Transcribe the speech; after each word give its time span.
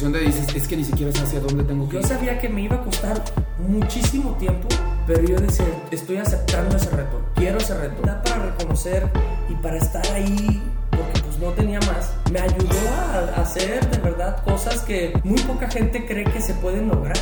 sensación 0.00 0.12
de 0.12 0.20
dices, 0.20 0.56
es 0.56 0.68
que 0.68 0.76
ni 0.76 0.84
siquiera 0.84 1.12
sé 1.12 1.22
hacia 1.22 1.40
dónde 1.40 1.62
tengo 1.64 1.86
que 1.88 1.94
Yo 1.94 2.00
ir. 2.00 2.06
sabía 2.06 2.38
que 2.38 2.48
me 2.48 2.62
iba 2.62 2.76
a 2.76 2.82
costar 2.82 3.22
muchísimo 3.58 4.34
tiempo, 4.36 4.68
pero 5.06 5.22
yo 5.22 5.36
decía, 5.36 5.66
estoy 5.90 6.16
aceptando 6.16 6.76
ese 6.76 6.90
reto, 6.90 7.20
quiero 7.34 7.58
ese 7.58 7.76
reto. 7.76 8.00
Da 8.02 8.22
para 8.22 8.46
reconocer 8.46 9.10
y 9.48 9.54
para 9.56 9.76
estar 9.76 10.06
ahí, 10.14 10.62
porque 10.90 11.20
pues 11.20 11.38
no 11.38 11.50
tenía 11.50 11.80
más. 11.80 12.14
Me 12.32 12.40
ayudó 12.40 12.70
a 13.36 13.42
hacer 13.42 13.88
de 13.90 13.98
verdad 13.98 14.42
cosas 14.42 14.80
que 14.80 15.12
muy 15.22 15.38
poca 15.40 15.68
gente 15.68 16.06
cree 16.06 16.24
que 16.24 16.40
se 16.40 16.54
pueden 16.54 16.88
lograr. 16.88 17.18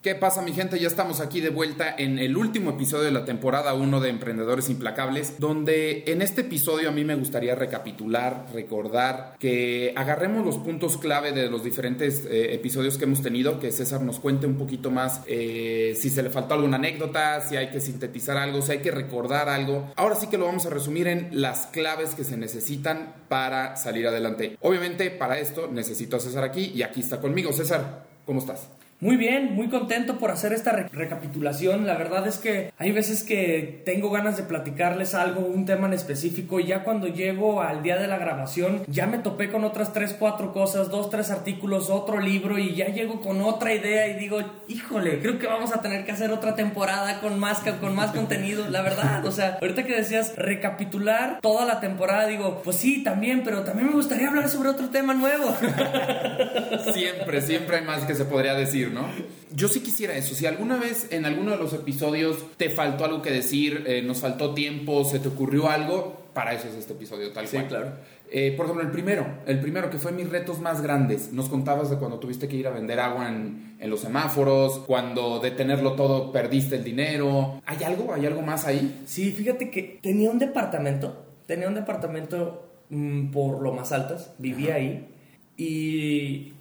¿Qué 0.00 0.14
pasa 0.14 0.42
mi 0.42 0.52
gente? 0.52 0.78
Ya 0.78 0.86
estamos 0.86 1.18
aquí 1.18 1.40
de 1.40 1.50
vuelta 1.50 1.92
en 1.98 2.20
el 2.20 2.36
último 2.36 2.70
episodio 2.70 3.02
de 3.02 3.10
la 3.10 3.24
temporada 3.24 3.74
1 3.74 3.98
de 3.98 4.10
Emprendedores 4.10 4.70
Implacables, 4.70 5.40
donde 5.40 6.04
en 6.06 6.22
este 6.22 6.42
episodio 6.42 6.90
a 6.90 6.92
mí 6.92 7.04
me 7.04 7.16
gustaría 7.16 7.56
recapitular, 7.56 8.46
recordar, 8.54 9.34
que 9.40 9.92
agarremos 9.96 10.46
los 10.46 10.58
puntos 10.58 10.98
clave 10.98 11.32
de 11.32 11.50
los 11.50 11.64
diferentes 11.64 12.24
eh, 12.26 12.54
episodios 12.54 12.96
que 12.96 13.06
hemos 13.06 13.22
tenido, 13.22 13.58
que 13.58 13.72
César 13.72 14.00
nos 14.02 14.20
cuente 14.20 14.46
un 14.46 14.56
poquito 14.56 14.92
más 14.92 15.22
eh, 15.26 15.96
si 16.00 16.10
se 16.10 16.22
le 16.22 16.30
faltó 16.30 16.54
alguna 16.54 16.76
anécdota, 16.76 17.40
si 17.40 17.56
hay 17.56 17.70
que 17.70 17.80
sintetizar 17.80 18.36
algo, 18.36 18.62
si 18.62 18.70
hay 18.70 18.78
que 18.78 18.92
recordar 18.92 19.48
algo. 19.48 19.92
Ahora 19.96 20.14
sí 20.14 20.28
que 20.28 20.38
lo 20.38 20.44
vamos 20.44 20.64
a 20.64 20.70
resumir 20.70 21.08
en 21.08 21.28
las 21.32 21.66
claves 21.66 22.14
que 22.14 22.22
se 22.22 22.36
necesitan 22.36 23.14
para 23.28 23.74
salir 23.74 24.06
adelante. 24.06 24.58
Obviamente 24.60 25.10
para 25.10 25.40
esto 25.40 25.66
necesito 25.66 26.18
a 26.18 26.20
César 26.20 26.44
aquí 26.44 26.70
y 26.72 26.82
aquí 26.82 27.00
está 27.00 27.20
conmigo. 27.20 27.52
César, 27.52 28.06
¿cómo 28.24 28.38
estás? 28.38 28.77
Muy 29.00 29.16
bien, 29.16 29.54
muy 29.54 29.68
contento 29.68 30.18
por 30.18 30.32
hacer 30.32 30.52
esta 30.52 30.72
re- 30.72 30.88
recapitulación. 30.92 31.86
La 31.86 31.96
verdad 31.96 32.26
es 32.26 32.38
que 32.38 32.72
hay 32.78 32.90
veces 32.90 33.22
que 33.22 33.80
tengo 33.84 34.10
ganas 34.10 34.36
de 34.36 34.42
platicarles 34.42 35.14
algo, 35.14 35.42
un 35.42 35.66
tema 35.66 35.86
en 35.86 35.92
específico, 35.92 36.58
y 36.58 36.66
ya 36.66 36.82
cuando 36.82 37.06
llego 37.06 37.62
al 37.62 37.84
día 37.84 37.96
de 37.96 38.08
la 38.08 38.18
grabación, 38.18 38.82
ya 38.88 39.06
me 39.06 39.18
topé 39.18 39.50
con 39.50 39.62
otras 39.62 39.92
tres, 39.92 40.16
cuatro 40.18 40.52
cosas, 40.52 40.88
dos, 40.90 41.10
tres 41.10 41.30
artículos, 41.30 41.90
otro 41.90 42.18
libro, 42.18 42.58
y 42.58 42.74
ya 42.74 42.86
llego 42.88 43.20
con 43.20 43.40
otra 43.40 43.72
idea 43.72 44.08
y 44.08 44.14
digo, 44.18 44.40
híjole, 44.66 45.20
creo 45.20 45.38
que 45.38 45.46
vamos 45.46 45.72
a 45.72 45.80
tener 45.80 46.04
que 46.04 46.10
hacer 46.10 46.32
otra 46.32 46.56
temporada 46.56 47.20
con 47.20 47.38
más, 47.38 47.60
con 47.80 47.94
más 47.94 48.10
contenido, 48.10 48.68
la 48.68 48.82
verdad. 48.82 49.24
O 49.24 49.30
sea, 49.30 49.58
ahorita 49.60 49.84
que 49.84 49.94
decías 49.94 50.34
recapitular 50.36 51.38
toda 51.40 51.64
la 51.66 51.78
temporada, 51.78 52.26
digo, 52.26 52.62
pues 52.64 52.76
sí, 52.78 53.04
también, 53.04 53.42
pero 53.44 53.62
también 53.62 53.86
me 53.90 53.94
gustaría 53.94 54.26
hablar 54.28 54.48
sobre 54.48 54.70
otro 54.70 54.88
tema 54.88 55.14
nuevo. 55.14 55.56
Siempre, 56.92 57.40
siempre 57.42 57.76
hay 57.78 57.84
más 57.84 58.04
que 58.04 58.14
se 58.14 58.24
podría 58.24 58.54
decir, 58.54 58.87
¿no? 58.90 59.06
Yo 59.54 59.68
sí 59.68 59.80
quisiera 59.80 60.16
eso. 60.16 60.34
Si 60.34 60.46
alguna 60.46 60.76
vez 60.76 61.08
en 61.10 61.24
alguno 61.24 61.52
de 61.52 61.56
los 61.58 61.72
episodios 61.72 62.38
te 62.56 62.70
faltó 62.70 63.04
algo 63.04 63.22
que 63.22 63.30
decir, 63.30 63.84
eh, 63.86 64.02
nos 64.02 64.18
faltó 64.18 64.54
tiempo, 64.54 65.04
se 65.04 65.18
te 65.18 65.28
ocurrió 65.28 65.68
algo, 65.68 66.22
para 66.34 66.52
eso 66.54 66.68
es 66.68 66.74
este 66.74 66.92
episodio, 66.92 67.32
tal 67.32 67.46
Sí, 67.46 67.56
cual. 67.56 67.68
claro. 67.68 67.92
Eh, 68.30 68.52
por 68.56 68.66
ejemplo, 68.66 68.84
el 68.84 68.92
primero, 68.92 69.26
el 69.46 69.58
primero 69.58 69.88
que 69.88 69.96
fue 69.96 70.12
mis 70.12 70.28
retos 70.28 70.60
más 70.60 70.82
grandes. 70.82 71.32
Nos 71.32 71.48
contabas 71.48 71.88
de 71.88 71.96
cuando 71.96 72.18
tuviste 72.18 72.46
que 72.46 72.56
ir 72.56 72.66
a 72.66 72.70
vender 72.70 73.00
agua 73.00 73.26
en, 73.28 73.76
en 73.80 73.88
los 73.90 74.00
semáforos, 74.00 74.80
cuando 74.80 75.38
de 75.40 75.50
tenerlo 75.52 75.92
todo 75.94 76.30
perdiste 76.30 76.76
el 76.76 76.84
dinero. 76.84 77.62
¿Hay 77.64 77.82
algo? 77.84 78.12
¿Hay 78.12 78.26
algo 78.26 78.42
más 78.42 78.66
ahí? 78.66 79.00
Sí, 79.06 79.32
fíjate 79.32 79.70
que 79.70 79.98
tenía 80.02 80.30
un 80.30 80.38
departamento, 80.38 81.24
tenía 81.46 81.68
un 81.68 81.74
departamento 81.74 82.68
mm, 82.90 83.30
por 83.30 83.62
lo 83.62 83.72
más 83.72 83.92
altas, 83.92 84.32
vivía 84.38 84.74
ahí 84.74 85.08
y 85.56 86.52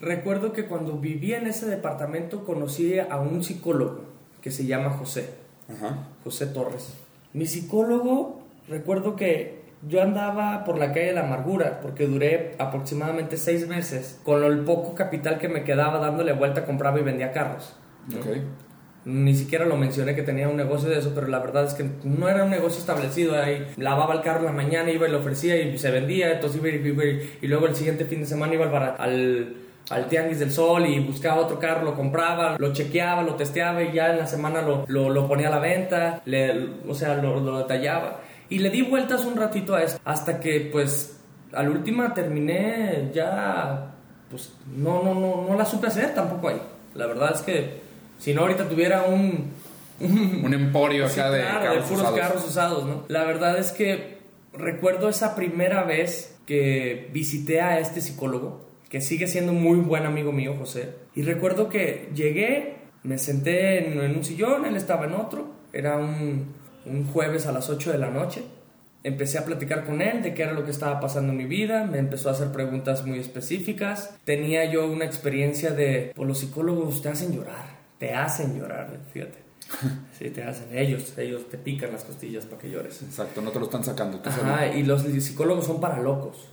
recuerdo 0.00 0.52
que 0.52 0.66
cuando 0.66 0.98
vivía 0.98 1.38
en 1.38 1.46
ese 1.46 1.66
departamento 1.66 2.44
conocí 2.44 2.98
a 2.98 3.16
un 3.20 3.42
psicólogo 3.42 4.04
que 4.40 4.50
se 4.50 4.66
llama 4.66 4.90
José, 4.90 5.30
Ajá. 5.68 6.08
José 6.24 6.46
Torres. 6.46 6.94
Mi 7.32 7.46
psicólogo, 7.46 8.42
recuerdo 8.68 9.16
que 9.16 9.64
yo 9.86 10.02
andaba 10.02 10.64
por 10.64 10.78
la 10.78 10.88
calle 10.92 11.06
de 11.06 11.12
la 11.12 11.26
amargura 11.26 11.80
porque 11.80 12.06
duré 12.06 12.54
aproximadamente 12.58 13.36
seis 13.36 13.68
meses 13.68 14.20
con 14.24 14.42
el 14.44 14.60
poco 14.60 14.94
capital 14.94 15.38
que 15.38 15.48
me 15.48 15.64
quedaba 15.64 15.98
dándole 15.98 16.32
vuelta, 16.32 16.64
compraba 16.64 16.98
y 16.98 17.02
vendía 17.02 17.32
carros. 17.32 17.76
¿no? 18.08 18.18
Ok. 18.20 18.26
Ni 19.04 19.36
siquiera 19.36 19.64
lo 19.66 19.76
mencioné 19.76 20.16
que 20.16 20.22
tenía 20.22 20.48
un 20.48 20.56
negocio 20.56 20.88
de 20.88 20.98
eso, 20.98 21.12
pero 21.14 21.28
la 21.28 21.38
verdad 21.38 21.64
es 21.64 21.74
que 21.74 21.88
no 22.02 22.28
era 22.28 22.42
un 22.42 22.50
negocio 22.50 22.80
establecido. 22.80 23.40
Ahí 23.40 23.64
lavaba 23.76 24.14
el 24.14 24.20
carro 24.22 24.40
en 24.40 24.46
la 24.46 24.52
mañana, 24.52 24.90
iba 24.90 25.06
y 25.06 25.12
lo 25.12 25.18
ofrecía 25.18 25.56
y 25.62 25.78
se 25.78 25.92
vendía. 25.92 26.32
Entonces 26.32 26.58
iba 26.60 26.68
y, 26.70 26.88
iba 26.88 27.04
y- 27.04 27.38
y 27.42 27.46
luego 27.46 27.66
el 27.66 27.76
siguiente 27.76 28.04
fin 28.04 28.20
de 28.20 28.26
semana 28.26 28.54
iba 28.54 28.66
al, 28.96 29.56
al 29.90 30.08
Tianguis 30.08 30.40
del 30.40 30.52
Sol 30.52 30.86
y 30.86 30.98
buscaba 31.00 31.42
otro 31.42 31.58
carro, 31.58 31.84
lo 31.84 31.94
compraba, 31.94 32.56
lo 32.58 32.72
chequeaba, 32.72 33.22
lo 33.22 33.34
testeaba 33.34 33.82
y 33.82 33.92
ya 33.92 34.10
en 34.10 34.18
la 34.18 34.26
semana 34.26 34.62
lo, 34.62 34.84
lo, 34.88 35.10
lo 35.10 35.28
ponía 35.28 35.48
a 35.48 35.50
la 35.50 35.58
venta, 35.58 36.22
le, 36.24 36.68
o 36.88 36.94
sea, 36.94 37.14
lo, 37.14 37.40
lo 37.40 37.58
detallaba. 37.58 38.20
Y 38.48 38.58
le 38.58 38.70
di 38.70 38.82
vueltas 38.82 39.24
un 39.24 39.36
ratito 39.36 39.74
a 39.74 39.82
esto, 39.82 40.00
hasta 40.04 40.40
que 40.40 40.68
pues 40.72 41.18
al 41.52 41.68
última 41.68 42.14
terminé 42.14 43.10
ya, 43.14 43.92
pues 44.30 44.52
no, 44.76 45.02
no, 45.02 45.14
no, 45.14 45.46
no 45.48 45.56
la 45.56 45.64
supe 45.64 45.86
hacer 45.86 46.14
tampoco 46.14 46.48
ahí. 46.48 46.60
La 46.94 47.06
verdad 47.06 47.32
es 47.34 47.42
que 47.42 47.80
si 48.18 48.34
no 48.34 48.42
ahorita 48.42 48.68
tuviera 48.68 49.02
un... 49.04 49.52
Un 49.98 50.52
emporio 50.52 51.06
acá 51.06 51.30
de 51.30 51.40
claro, 51.40 51.64
carros 51.64 51.84
puros 51.84 52.00
usados. 52.02 52.20
carros 52.20 52.44
usados, 52.44 52.84
¿no? 52.84 53.04
La 53.08 53.24
verdad 53.24 53.56
es 53.58 53.72
que 53.72 54.18
recuerdo 54.52 55.08
esa 55.08 55.34
primera 55.34 55.84
vez 55.84 56.36
que 56.44 57.08
visité 57.12 57.62
a 57.62 57.78
este 57.78 58.02
psicólogo, 58.02 58.65
que 58.88 59.00
sigue 59.00 59.26
siendo 59.26 59.52
muy 59.52 59.78
buen 59.78 60.06
amigo 60.06 60.32
mío, 60.32 60.54
José. 60.58 60.90
Y 61.14 61.22
recuerdo 61.22 61.68
que 61.68 62.08
llegué, 62.14 62.76
me 63.02 63.18
senté 63.18 63.86
en, 63.86 64.00
en 64.00 64.16
un 64.16 64.24
sillón, 64.24 64.64
él 64.64 64.76
estaba 64.76 65.06
en 65.06 65.14
otro, 65.14 65.48
era 65.72 65.96
un, 65.96 66.54
un 66.86 67.06
jueves 67.06 67.46
a 67.46 67.52
las 67.52 67.68
8 67.68 67.92
de 67.92 67.98
la 67.98 68.10
noche. 68.10 68.42
Empecé 69.02 69.38
a 69.38 69.44
platicar 69.44 69.84
con 69.84 70.02
él 70.02 70.22
de 70.22 70.34
qué 70.34 70.42
era 70.42 70.52
lo 70.52 70.64
que 70.64 70.72
estaba 70.72 70.98
pasando 70.98 71.32
en 71.32 71.38
mi 71.38 71.44
vida, 71.44 71.84
me 71.84 71.98
empezó 71.98 72.28
a 72.28 72.32
hacer 72.32 72.50
preguntas 72.50 73.06
muy 73.06 73.18
específicas. 73.20 74.16
Tenía 74.24 74.64
yo 74.64 74.90
una 74.90 75.04
experiencia 75.04 75.70
de, 75.70 76.12
pues 76.14 76.26
los 76.26 76.38
psicólogos 76.38 77.02
te 77.02 77.08
hacen 77.08 77.32
llorar, 77.32 77.66
te 77.98 78.14
hacen 78.14 78.58
llorar, 78.58 78.98
fíjate. 79.12 79.46
Sí, 80.18 80.30
te 80.30 80.42
hacen. 80.42 80.68
Ellos, 80.72 81.16
ellos 81.18 81.50
te 81.50 81.58
pican 81.58 81.92
las 81.92 82.04
costillas 82.04 82.46
para 82.46 82.62
que 82.62 82.70
llores. 82.70 83.02
Exacto, 83.02 83.42
no 83.42 83.50
te 83.50 83.58
lo 83.58 83.66
están 83.66 83.84
sacando. 83.84 84.20
Ajá, 84.24 84.68
y 84.68 84.82
los 84.82 85.02
psicólogos 85.02 85.66
son 85.66 85.78
para 85.78 86.00
locos. 86.00 86.48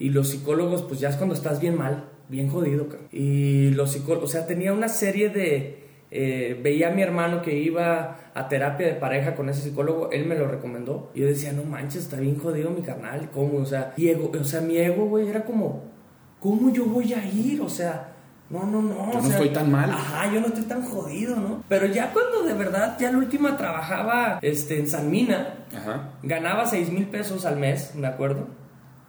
Y 0.00 0.10
los 0.10 0.30
psicólogos, 0.30 0.82
pues 0.82 0.98
ya 0.98 1.10
es 1.10 1.16
cuando 1.16 1.36
estás 1.36 1.60
bien 1.60 1.76
mal, 1.78 2.08
bien 2.28 2.48
jodido, 2.48 2.88
cabrón. 2.88 3.06
Y 3.12 3.70
los 3.70 3.92
psicólogos, 3.92 4.30
o 4.30 4.32
sea, 4.32 4.46
tenía 4.48 4.72
una 4.72 4.88
serie 4.88 5.28
de. 5.28 5.84
eh, 6.10 6.58
veía 6.60 6.88
a 6.88 6.90
mi 6.90 7.02
hermano 7.02 7.40
que 7.42 7.56
iba 7.56 8.18
a 8.34 8.48
terapia 8.48 8.86
de 8.88 8.94
pareja 8.94 9.36
con 9.36 9.48
ese 9.48 9.62
psicólogo, 9.62 10.10
él 10.10 10.26
me 10.26 10.34
lo 10.36 10.48
recomendó. 10.48 11.12
Y 11.14 11.20
yo 11.20 11.26
decía, 11.28 11.52
no 11.52 11.62
manches, 11.62 12.02
está 12.04 12.16
bien 12.18 12.36
jodido 12.38 12.70
mi 12.70 12.82
carnal, 12.82 13.30
¿cómo? 13.30 13.58
O 13.58 13.64
sea, 13.66 13.92
y 13.96 14.08
ego- 14.08 14.32
o 14.40 14.42
sea 14.44 14.60
mi 14.60 14.76
ego, 14.78 15.04
güey, 15.06 15.28
era 15.28 15.44
como, 15.44 15.84
¿cómo 16.40 16.72
yo 16.72 16.84
voy 16.86 17.12
a 17.12 17.24
ir? 17.24 17.60
O 17.60 17.68
sea, 17.68 18.12
no, 18.48 18.64
no, 18.66 18.80
no. 18.82 19.12
Yo 19.12 19.18
o 19.18 19.22
no 19.22 19.22
sea, 19.22 19.30
estoy 19.36 19.50
tan 19.50 19.70
mal. 19.70 19.90
Ajá, 19.90 20.32
yo 20.32 20.40
no 20.40 20.46
estoy 20.48 20.64
tan 20.64 20.82
jodido, 20.82 21.36
¿no? 21.36 21.62
Pero 21.68 21.86
ya 21.86 22.12
cuando 22.12 22.42
de 22.42 22.54
verdad, 22.54 22.96
ya 22.98 23.12
la 23.12 23.18
última 23.18 23.56
trabajaba 23.56 24.38
este, 24.42 24.80
en 24.80 24.88
San 24.88 25.10
Mina, 25.10 25.56
Ajá. 25.76 26.14
Ganaba 26.24 26.66
6 26.66 26.90
mil 26.90 27.06
pesos 27.06 27.44
al 27.44 27.56
mes, 27.58 27.94
me 27.94 28.06
acuerdo. 28.08 28.48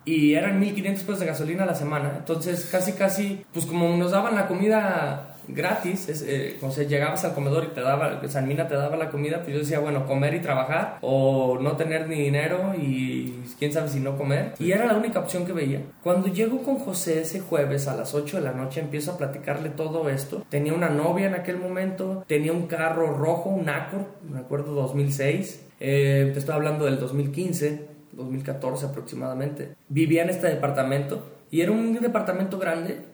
Y 0.06 0.34
eran 0.34 0.59
1500 0.59 1.03
pesos 1.03 1.19
de 1.19 1.25
gasolina 1.25 1.63
a 1.63 1.67
la 1.67 1.75
semana. 1.75 2.13
Entonces, 2.17 2.67
casi, 2.72 2.94
casi, 2.94 3.44
pues 3.53 3.66
como 3.66 3.95
nos 3.97 4.12
daban 4.12 4.35
la 4.35 4.47
comida 4.47 5.31
gratis, 5.47 6.09
es, 6.09 6.23
eh, 6.28 6.57
o 6.62 6.72
sea, 6.72 6.85
llegabas 6.85 7.23
al 7.25 7.34
comedor 7.34 7.66
y 7.66 7.73
te 7.73 7.81
daba, 7.81 8.22
San 8.28 8.47
Mina 8.47 8.67
te 8.67 8.75
daba 8.75 8.95
la 8.95 9.09
comida, 9.09 9.41
pues 9.41 9.53
yo 9.53 9.59
decía, 9.59 9.79
bueno, 9.79 10.06
comer 10.06 10.34
y 10.34 10.40
trabajar, 10.40 10.97
o 11.01 11.57
no 11.59 11.75
tener 11.78 12.07
ni 12.07 12.16
dinero 12.16 12.73
y 12.79 13.44
quién 13.59 13.72
sabe 13.72 13.90
si 13.90 14.00
no 14.00 14.17
comer. 14.17 14.53
Y 14.59 14.72
era 14.72 14.85
la 14.85 14.95
única 14.95 15.19
opción 15.19 15.45
que 15.45 15.53
veía. 15.53 15.81
Cuando 16.03 16.28
llego 16.28 16.63
con 16.63 16.78
José 16.78 17.22
ese 17.22 17.40
jueves 17.40 17.88
a 17.88 17.95
las 17.95 18.13
8 18.13 18.38
de 18.38 18.44
la 18.44 18.53
noche, 18.53 18.81
empiezo 18.81 19.11
a 19.11 19.17
platicarle 19.17 19.69
todo 19.69 20.09
esto. 20.09 20.45
Tenía 20.50 20.73
una 20.73 20.90
novia 20.90 21.28
en 21.28 21.35
aquel 21.35 21.57
momento, 21.57 22.23
tenía 22.28 22.53
un 22.53 22.67
carro 22.67 23.13
rojo, 23.13 23.50
un 23.50 23.69
Accord, 23.69 24.06
me 24.29 24.40
acuerdo 24.40 24.73
2006. 24.73 25.67
Eh, 25.79 26.29
te 26.34 26.40
estoy 26.40 26.53
hablando 26.53 26.85
del 26.85 27.00
2015, 27.00 27.88
2014 28.13 28.85
aproximadamente. 28.88 29.75
Vivía 29.89 30.23
en 30.23 30.29
este 30.29 30.47
departamento 30.47 31.29
y 31.49 31.61
era 31.61 31.72
un 31.72 31.93
departamento 31.99 32.58
grande 32.59 33.11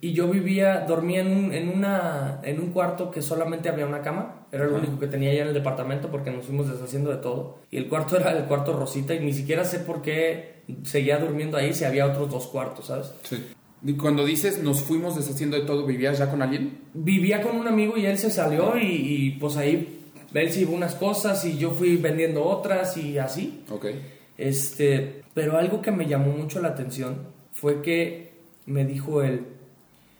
y 0.00 0.12
yo 0.12 0.28
vivía, 0.28 0.84
dormía 0.86 1.20
en 1.20 1.28
un, 1.28 1.54
en 1.54 1.68
una, 1.68 2.40
en 2.42 2.60
un 2.60 2.70
cuarto 2.70 3.10
que 3.10 3.22
solamente 3.22 3.68
había 3.68 3.86
una 3.86 4.02
cama. 4.02 4.46
Era 4.52 4.66
lo 4.66 4.76
único 4.76 4.98
que 4.98 5.06
tenía 5.06 5.32
ya 5.32 5.42
en 5.42 5.48
el 5.48 5.54
departamento 5.54 6.10
porque 6.10 6.30
nos 6.30 6.44
fuimos 6.44 6.70
deshaciendo 6.70 7.10
de 7.10 7.16
todo. 7.16 7.58
Y 7.70 7.78
el 7.78 7.88
cuarto 7.88 8.16
era 8.16 8.36
el 8.36 8.44
cuarto 8.44 8.72
Rosita 8.74 9.14
y 9.14 9.20
ni 9.20 9.32
siquiera 9.32 9.64
sé 9.64 9.80
por 9.80 10.02
qué 10.02 10.62
seguía 10.84 11.18
durmiendo 11.18 11.56
ahí 11.56 11.72
si 11.72 11.84
había 11.84 12.06
otros 12.06 12.30
dos 12.30 12.46
cuartos, 12.46 12.86
¿sabes? 12.86 13.14
Sí. 13.22 13.44
Y 13.82 13.94
cuando 13.94 14.24
dices 14.24 14.62
nos 14.62 14.82
fuimos 14.82 15.16
deshaciendo 15.16 15.58
de 15.58 15.64
todo, 15.64 15.86
¿vivías 15.86 16.18
ya 16.18 16.30
con 16.30 16.42
alguien? 16.42 16.78
vivía 16.92 17.42
con 17.42 17.56
un 17.56 17.68
amigo 17.68 17.96
y 17.96 18.06
él 18.06 18.18
se 18.18 18.30
salió 18.30 18.76
y, 18.76 18.86
y, 18.86 19.30
pues 19.38 19.56
ahí 19.56 20.02
él 20.34 20.52
se 20.52 20.60
llevó 20.60 20.74
unas 20.74 20.94
cosas 20.94 21.44
y 21.44 21.56
yo 21.56 21.70
fui 21.70 21.96
vendiendo 21.96 22.44
otras 22.44 22.96
y 22.96 23.18
así. 23.18 23.62
Ok. 23.70 23.86
Este, 24.38 25.22
pero 25.34 25.56
algo 25.56 25.80
que 25.80 25.90
me 25.90 26.06
llamó 26.06 26.32
mucho 26.32 26.60
la 26.60 26.68
atención 26.68 27.28
fue 27.52 27.82
que 27.82 28.34
me 28.66 28.84
dijo 28.84 29.22
él, 29.22 29.46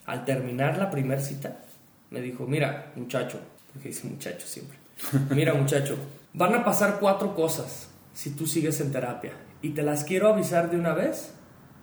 al 0.06 0.24
terminar 0.24 0.78
la 0.78 0.90
primera 0.90 1.20
cita, 1.20 1.64
me 2.10 2.20
dijo, 2.20 2.46
mira, 2.46 2.92
muchacho, 2.96 3.40
porque 3.72 3.88
dice 3.88 4.08
muchacho 4.08 4.46
siempre, 4.46 4.78
mira, 5.34 5.54
muchacho, 5.54 5.96
van 6.32 6.54
a 6.54 6.64
pasar 6.64 6.98
cuatro 7.00 7.34
cosas 7.34 7.90
si 8.14 8.30
tú 8.30 8.46
sigues 8.46 8.80
en 8.80 8.92
terapia 8.92 9.32
y 9.62 9.70
te 9.70 9.82
las 9.82 10.04
quiero 10.04 10.28
avisar 10.28 10.70
de 10.70 10.78
una 10.78 10.94
vez 10.94 11.32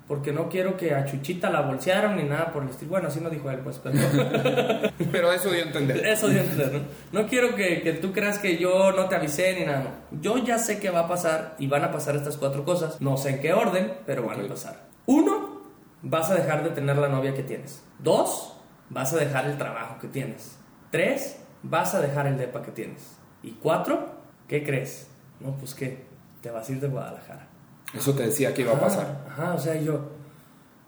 porque 0.08 0.32
no 0.32 0.50
quiero 0.50 0.76
que 0.76 0.94
a 0.94 1.06
Chuchita 1.06 1.50
la 1.50 1.62
bolsearon 1.62 2.18
ni 2.18 2.24
nada 2.24 2.52
por 2.52 2.64
el 2.64 2.70
estilo. 2.70 2.92
Bueno, 2.92 3.08
así 3.08 3.22
no 3.22 3.30
dijo 3.30 3.50
él, 3.50 3.60
pues, 3.60 3.80
pero... 3.80 3.98
pero 5.12 5.32
eso 5.32 5.50
dio 5.50 5.64
a 5.64 5.68
entender. 5.68 6.06
Eso 6.06 6.28
dio 6.28 6.42
a 6.42 6.44
entender, 6.44 6.74
¿no? 6.74 7.22
No 7.22 7.28
quiero 7.28 7.56
que, 7.56 7.82
que, 7.82 7.94
tú 7.94 8.12
creas 8.12 8.38
que 8.38 8.58
yo 8.58 8.92
no 8.92 9.08
te 9.08 9.16
avisé 9.16 9.58
ni 9.58 9.66
nada. 9.66 10.02
Yo 10.12 10.38
ya 10.38 10.58
sé 10.58 10.80
que 10.80 10.90
va 10.90 11.02
a 11.02 11.08
pasar 11.08 11.56
y 11.58 11.68
van 11.68 11.84
a 11.84 11.92
pasar 11.92 12.16
estas 12.16 12.38
cuatro 12.38 12.66
cosas. 12.66 13.00
No 13.00 13.16
sé 13.18 13.30
en 13.30 13.42
qué 13.42 13.54
orden, 13.54 13.94
pero 14.06 14.24
van 14.24 14.44
a 14.44 14.48
pasar. 14.48 14.88
Uno, 15.06 15.62
vas 16.02 16.30
a 16.30 16.36
dejar 16.36 16.64
de 16.64 16.72
tener 16.72 16.98
la 16.98 17.08
novia 17.08 17.34
que 17.34 17.44
tienes. 17.44 17.84
Dos, 18.00 18.58
vas 18.90 19.14
a 19.14 19.18
dejar 19.18 19.46
el 19.46 19.58
trabajo 19.58 20.00
que 20.00 20.08
tienes. 20.08 20.58
Tres, 20.92 21.40
vas 21.64 21.96
a 21.96 22.02
dejar 22.02 22.28
el 22.28 22.38
depa 22.38 22.62
que 22.62 22.72
tienes. 22.72 23.18
Y 23.42 23.52
cuatro, 23.52 24.10
¿qué 24.48 24.64
crees? 24.64 25.08
No, 25.40 25.56
pues 25.58 25.74
qué, 25.74 26.06
te 26.42 26.52
vas 26.52 26.70
a 26.70 26.72
ir 26.74 26.80
de 26.80 26.88
Guadalajara. 26.88 27.53
Eso 27.94 28.14
te 28.14 28.24
decía 28.24 28.54
que 28.54 28.64
iba 28.64 28.74
a 28.74 28.80
pasar. 28.80 29.26
Ajá, 29.30 29.54
o 29.54 29.60
sea, 29.60 29.80
yo, 29.80 30.02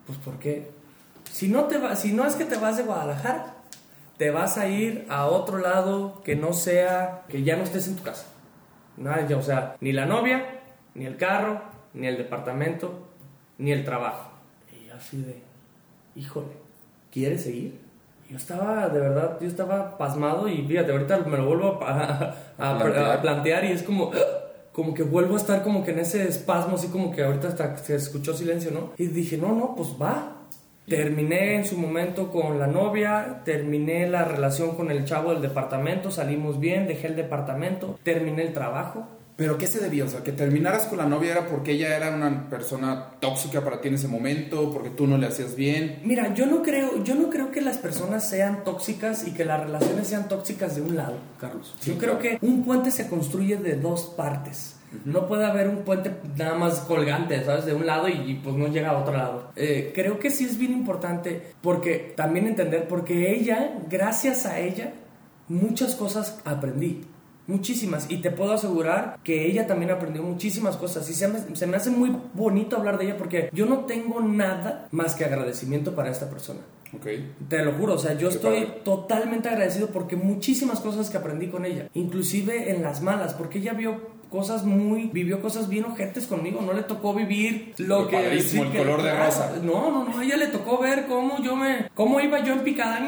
pues 0.06 0.18
¿por 0.18 0.38
qué? 0.38 0.70
Si 1.30 1.48
no, 1.48 1.64
te 1.64 1.78
va, 1.78 1.94
si 1.96 2.12
no 2.12 2.26
es 2.26 2.34
que 2.34 2.44
te 2.44 2.56
vas 2.56 2.76
de 2.76 2.82
Guadalajara, 2.82 3.54
te 4.16 4.30
vas 4.30 4.58
a 4.58 4.68
ir 4.68 5.06
a 5.08 5.26
otro 5.26 5.58
lado 5.58 6.22
que 6.22 6.36
no 6.36 6.52
sea, 6.52 7.24
que 7.28 7.42
ya 7.42 7.56
no 7.56 7.64
estés 7.64 7.86
en 7.88 7.96
tu 7.96 8.02
casa. 8.02 8.26
Nada, 8.96 9.26
o 9.36 9.42
sea, 9.42 9.76
ni 9.80 9.92
la 9.92 10.06
novia, 10.06 10.60
ni 10.94 11.04
el 11.06 11.16
carro, 11.16 11.60
ni 11.92 12.06
el 12.06 12.16
departamento, 12.16 13.06
ni 13.58 13.72
el 13.72 13.84
trabajo. 13.84 14.30
Y 14.72 14.90
así 14.90 15.20
de, 15.20 15.42
híjole, 16.14 16.56
¿quieres 17.12 17.42
seguir? 17.42 17.78
Yo 18.28 18.36
estaba, 18.36 18.88
de 18.88 18.98
verdad, 18.98 19.38
yo 19.40 19.46
estaba 19.46 19.96
pasmado 19.98 20.48
y 20.48 20.66
fíjate, 20.66 20.90
ahorita 20.90 21.18
me 21.18 21.36
lo 21.36 21.46
vuelvo 21.46 21.80
a, 21.84 22.34
a 22.58 23.20
plantear 23.20 23.64
y 23.64 23.72
es 23.72 23.82
como 23.82 24.10
como 24.76 24.92
que 24.92 25.04
vuelvo 25.04 25.36
a 25.36 25.38
estar 25.38 25.62
como 25.62 25.82
que 25.82 25.92
en 25.92 26.00
ese 26.00 26.28
espasmo, 26.28 26.74
así 26.74 26.88
como 26.88 27.10
que 27.10 27.24
ahorita 27.24 27.48
hasta 27.48 27.78
se 27.78 27.94
escuchó 27.94 28.34
silencio, 28.34 28.70
¿no? 28.70 28.92
Y 28.98 29.06
dije, 29.06 29.38
no, 29.38 29.54
no, 29.54 29.74
pues 29.74 29.96
va. 29.98 30.42
Terminé 30.86 31.54
en 31.54 31.64
su 31.64 31.78
momento 31.78 32.30
con 32.30 32.58
la 32.58 32.66
novia, 32.66 33.40
terminé 33.46 34.06
la 34.06 34.24
relación 34.24 34.76
con 34.76 34.90
el 34.90 35.06
chavo 35.06 35.32
del 35.32 35.40
departamento, 35.40 36.10
salimos 36.10 36.60
bien, 36.60 36.86
dejé 36.86 37.06
el 37.06 37.16
departamento, 37.16 37.98
terminé 38.02 38.42
el 38.42 38.52
trabajo 38.52 39.08
¿Pero 39.36 39.58
qué 39.58 39.66
se 39.66 39.80
debía? 39.80 40.04
O 40.04 40.08
sea, 40.08 40.22
que 40.22 40.32
terminaras 40.32 40.86
con 40.86 40.96
la 40.96 41.04
novia 41.04 41.32
era 41.32 41.46
porque 41.46 41.72
ella 41.72 41.94
era 41.94 42.14
una 42.14 42.48
persona 42.48 43.10
tóxica 43.20 43.62
para 43.62 43.82
ti 43.82 43.88
en 43.88 43.94
ese 43.94 44.08
momento, 44.08 44.72
porque 44.72 44.88
tú 44.88 45.06
no 45.06 45.18
le 45.18 45.26
hacías 45.26 45.54
bien. 45.54 46.00
Mira, 46.04 46.32
yo 46.32 46.46
no 46.46 46.62
creo, 46.62 47.04
yo 47.04 47.14
no 47.14 47.28
creo 47.28 47.50
que 47.50 47.60
las 47.60 47.76
personas 47.76 48.26
sean 48.26 48.64
tóxicas 48.64 49.28
y 49.28 49.32
que 49.32 49.44
las 49.44 49.60
relaciones 49.60 50.08
sean 50.08 50.28
tóxicas 50.28 50.76
de 50.76 50.82
un 50.82 50.96
lado, 50.96 51.18
Carlos. 51.38 51.74
yo 51.84 51.98
creo 51.98 52.18
que 52.18 52.38
un 52.40 52.64
puente 52.64 52.90
se 52.90 53.08
construye 53.08 53.58
de 53.58 53.76
dos 53.76 54.04
partes. 54.16 54.76
No 55.04 55.26
puede 55.26 55.44
haber 55.44 55.68
un 55.68 55.78
puente 55.78 56.10
nada 56.38 56.54
más 56.54 56.80
colgante, 56.80 57.44
¿sabes? 57.44 57.66
De 57.66 57.74
un 57.74 57.84
lado 57.84 58.08
y, 58.08 58.40
pues 58.42 58.56
no 58.56 58.68
llega 58.68 58.90
a 58.90 58.98
otro 58.98 59.14
lado. 59.14 59.50
Eh, 59.56 59.92
creo 59.94 60.18
que 60.18 60.30
sí 60.30 60.44
es 60.44 60.56
bien 60.56 60.72
importante 60.72 61.42
porque 61.60 62.14
también 62.16 62.46
entender, 62.46 62.88
porque 62.88 63.34
ella, 63.34 63.74
gracias 63.90 64.46
a 64.46 64.60
ella, 64.60 64.94
muchas 65.48 65.94
cosas 65.94 66.38
aprendí. 66.44 67.04
Muchísimas. 67.46 68.10
Y 68.10 68.18
te 68.18 68.30
puedo 68.30 68.52
asegurar 68.52 69.18
que 69.22 69.46
ella 69.46 69.66
también 69.66 69.90
aprendió 69.90 70.22
muchísimas 70.22 70.76
cosas. 70.76 71.08
Y 71.10 71.14
se 71.14 71.28
me, 71.28 71.38
se 71.56 71.66
me 71.66 71.76
hace 71.76 71.90
muy 71.90 72.16
bonito 72.34 72.76
hablar 72.76 72.98
de 72.98 73.04
ella 73.04 73.16
porque 73.16 73.50
yo 73.52 73.66
no 73.66 73.80
tengo 73.80 74.20
nada 74.20 74.88
más 74.90 75.14
que 75.14 75.24
agradecimiento 75.24 75.94
para 75.94 76.10
esta 76.10 76.28
persona. 76.28 76.60
Okay. 76.94 77.34
Te 77.48 77.64
lo 77.64 77.72
juro, 77.72 77.94
o 77.94 77.98
sea, 77.98 78.14
yo 78.14 78.28
estoy 78.28 78.68
totalmente 78.84 79.48
agradecido 79.48 79.88
porque 79.88 80.16
muchísimas 80.16 80.80
cosas 80.80 81.10
que 81.10 81.16
aprendí 81.16 81.48
con 81.48 81.64
ella, 81.64 81.88
inclusive 81.94 82.70
en 82.70 82.82
las 82.82 83.02
malas, 83.02 83.34
porque 83.34 83.58
ella 83.58 83.72
vio 83.72 84.00
cosas 84.30 84.64
muy, 84.64 85.10
vivió 85.12 85.40
cosas 85.40 85.68
bien 85.68 85.84
ojetes 85.84 86.26
conmigo, 86.26 86.60
no 86.60 86.72
le 86.72 86.82
tocó 86.82 87.12
vivir 87.12 87.74
lo, 87.78 88.08
que... 88.08 88.38
el 88.38 88.72
color 88.76 89.02
de 89.02 89.16
rosa. 89.16 89.56
No, 89.62 89.90
no, 89.90 90.04
no, 90.04 90.18
a 90.18 90.24
ella 90.24 90.36
le 90.36 90.46
tocó 90.48 90.78
ver 90.78 91.06
cómo 91.06 91.42
yo 91.42 91.56
me, 91.56 91.88
cómo 91.94 92.20
iba 92.20 92.42
yo 92.44 92.52
en 92.52 92.60
picada 92.60 93.00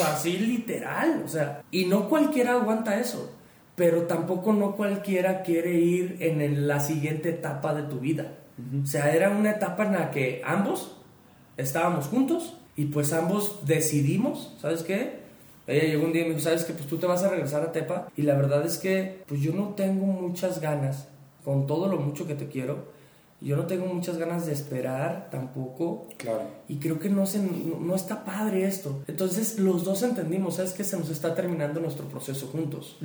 así 0.00 0.38
literal, 0.38 1.22
o 1.24 1.28
sea, 1.28 1.62
y 1.70 1.84
no 1.86 2.08
cualquiera 2.08 2.52
aguanta 2.52 2.98
eso, 2.98 3.32
pero 3.76 4.02
tampoco 4.02 4.52
no 4.52 4.76
cualquiera 4.76 5.42
quiere 5.42 5.74
ir 5.74 6.16
en 6.20 6.66
la 6.66 6.80
siguiente 6.80 7.30
etapa 7.30 7.74
de 7.74 7.82
tu 7.84 7.98
vida. 8.00 8.38
O 8.82 8.86
sea, 8.86 9.12
era 9.12 9.30
una 9.30 9.52
etapa 9.52 9.84
en 9.84 9.92
la 9.92 10.10
que 10.10 10.42
ambos 10.44 10.96
estábamos 11.56 12.06
juntos 12.06 12.56
y 12.76 12.86
pues 12.86 13.12
ambos 13.12 13.66
decidimos, 13.66 14.54
¿sabes 14.60 14.82
qué? 14.82 15.20
Ella 15.66 15.84
llegó 15.84 16.04
un 16.04 16.12
día 16.12 16.22
y 16.22 16.24
me 16.24 16.30
dijo, 16.30 16.42
¿sabes 16.42 16.64
qué? 16.64 16.72
Pues 16.72 16.86
tú 16.86 16.98
te 16.98 17.06
vas 17.06 17.22
a 17.22 17.30
regresar 17.30 17.62
a 17.62 17.72
Tepa 17.72 18.08
y 18.16 18.22
la 18.22 18.34
verdad 18.34 18.64
es 18.66 18.78
que 18.78 19.22
pues 19.26 19.40
yo 19.40 19.52
no 19.52 19.70
tengo 19.70 20.06
muchas 20.06 20.60
ganas, 20.60 21.08
con 21.44 21.66
todo 21.66 21.88
lo 21.88 21.98
mucho 21.98 22.26
que 22.26 22.34
te 22.34 22.48
quiero, 22.48 22.91
yo 23.42 23.56
no 23.56 23.66
tengo 23.66 23.86
muchas 23.86 24.18
ganas 24.18 24.46
de 24.46 24.52
esperar 24.52 25.28
tampoco. 25.30 26.08
Claro. 26.16 26.42
Y 26.68 26.76
creo 26.76 26.98
que 26.98 27.08
no, 27.08 27.26
se, 27.26 27.40
no, 27.40 27.94
está 27.94 28.24
padre 28.24 28.64
esto. 28.64 29.02
Entonces 29.08 29.58
los 29.58 29.84
dos 29.84 30.02
entendimos, 30.02 30.56
¿sabes? 30.56 30.72
Que 30.72 30.84
se 30.84 30.96
nos 30.96 31.10
está 31.10 31.34
terminando 31.34 31.80
nuestro 31.80 32.06
proceso 32.06 32.46
juntos. 32.46 32.98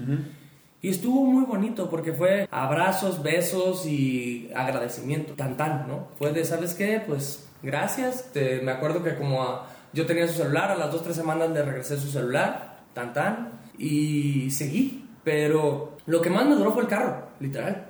Y 0.81 0.89
estuvo 0.89 1.23
muy 1.23 1.45
bonito 1.45 1.89
porque 1.89 2.13
fue 2.13 2.47
abrazos, 2.51 3.23
besos 3.23 3.85
y 3.87 4.51
agradecimiento. 4.55 5.33
Tan 5.33 5.57
tan, 5.57 5.87
¿no? 5.87 6.09
Fue 6.19 6.31
de, 6.31 6.45
¿sabes 6.45 6.75
qué? 6.75 7.01
Pues 7.05 7.47
gracias. 7.63 8.31
Te, 8.31 8.61
me 8.61 8.71
acuerdo 8.71 9.03
que 9.03 9.15
como 9.15 9.61
yo 9.93 10.05
tenía 10.05 10.27
su 10.27 10.35
celular, 10.35 10.69
a 10.69 10.75
las 10.75 10.91
dos, 10.91 11.01
tres 11.01 11.15
semanas 11.15 11.49
le 11.49 11.63
regresé 11.63 11.97
su 11.97 12.09
celular. 12.09 12.81
Tan 12.93 13.13
tan. 13.13 13.59
Y 13.77 14.51
seguí. 14.51 15.03
Pero 15.23 15.97
lo 16.05 16.21
que 16.21 16.29
más 16.29 16.45
me 16.45 16.55
duró 16.55 16.71
fue 16.71 16.83
el 16.83 16.87
carro, 16.87 17.27
literal. 17.39 17.86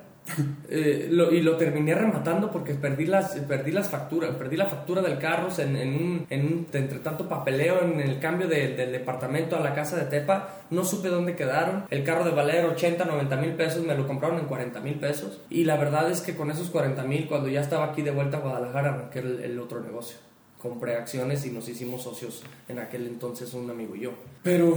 Eh, 0.70 1.08
y 1.10 1.40
lo 1.40 1.56
terminé 1.56 1.94
rematando 1.94 2.50
porque 2.50 2.74
perdí 2.74 3.06
las, 3.06 3.32
perdí 3.36 3.72
las 3.72 3.88
facturas, 3.88 4.34
perdí 4.36 4.56
la 4.56 4.66
factura 4.66 5.00
del 5.00 5.18
carro 5.18 5.48
en, 5.56 5.76
un, 5.76 6.26
entre 6.30 6.98
tanto 6.98 7.28
papeleo 7.28 7.82
en 7.82 8.00
el 8.00 8.18
cambio 8.18 8.48
del 8.48 8.76
departamento 8.92 9.56
a 9.56 9.60
la 9.60 9.74
casa 9.74 9.96
de 9.96 10.04
Tepa, 10.04 10.58
no 10.70 10.84
supe 10.84 11.08
dónde 11.08 11.36
quedaron, 11.36 11.84
el 11.90 12.04
carro 12.04 12.24
de 12.24 12.32
valer 12.32 12.66
80, 12.66 13.04
90 13.04 13.36
mil 13.36 13.52
pesos 13.52 13.84
me 13.84 13.94
lo 13.94 14.06
compraron 14.06 14.38
en 14.38 14.46
40 14.46 14.80
mil 14.80 14.94
pesos. 14.96 15.40
Y 15.48 15.64
la 15.64 15.76
verdad 15.76 16.10
es 16.10 16.20
que 16.20 16.36
con 16.36 16.50
esos 16.50 16.68
40 16.70 17.02
mil 17.04 17.26
cuando 17.26 17.48
ya 17.48 17.60
estaba 17.60 17.86
aquí 17.86 18.02
de 18.02 18.10
vuelta 18.10 18.38
a 18.38 18.40
Guadalajara 18.40 18.94
arranqué 18.94 19.20
el, 19.20 19.58
otro 19.58 19.80
negocio. 19.80 20.18
Compré 20.60 20.96
acciones 20.96 21.46
y 21.46 21.50
nos 21.50 21.68
hicimos 21.68 22.02
socios 22.02 22.42
en 22.68 22.78
aquel 22.78 23.06
entonces 23.06 23.54
un 23.54 23.70
amigo 23.70 23.94
y 23.94 24.00
yo. 24.00 24.12
Pero, 24.42 24.76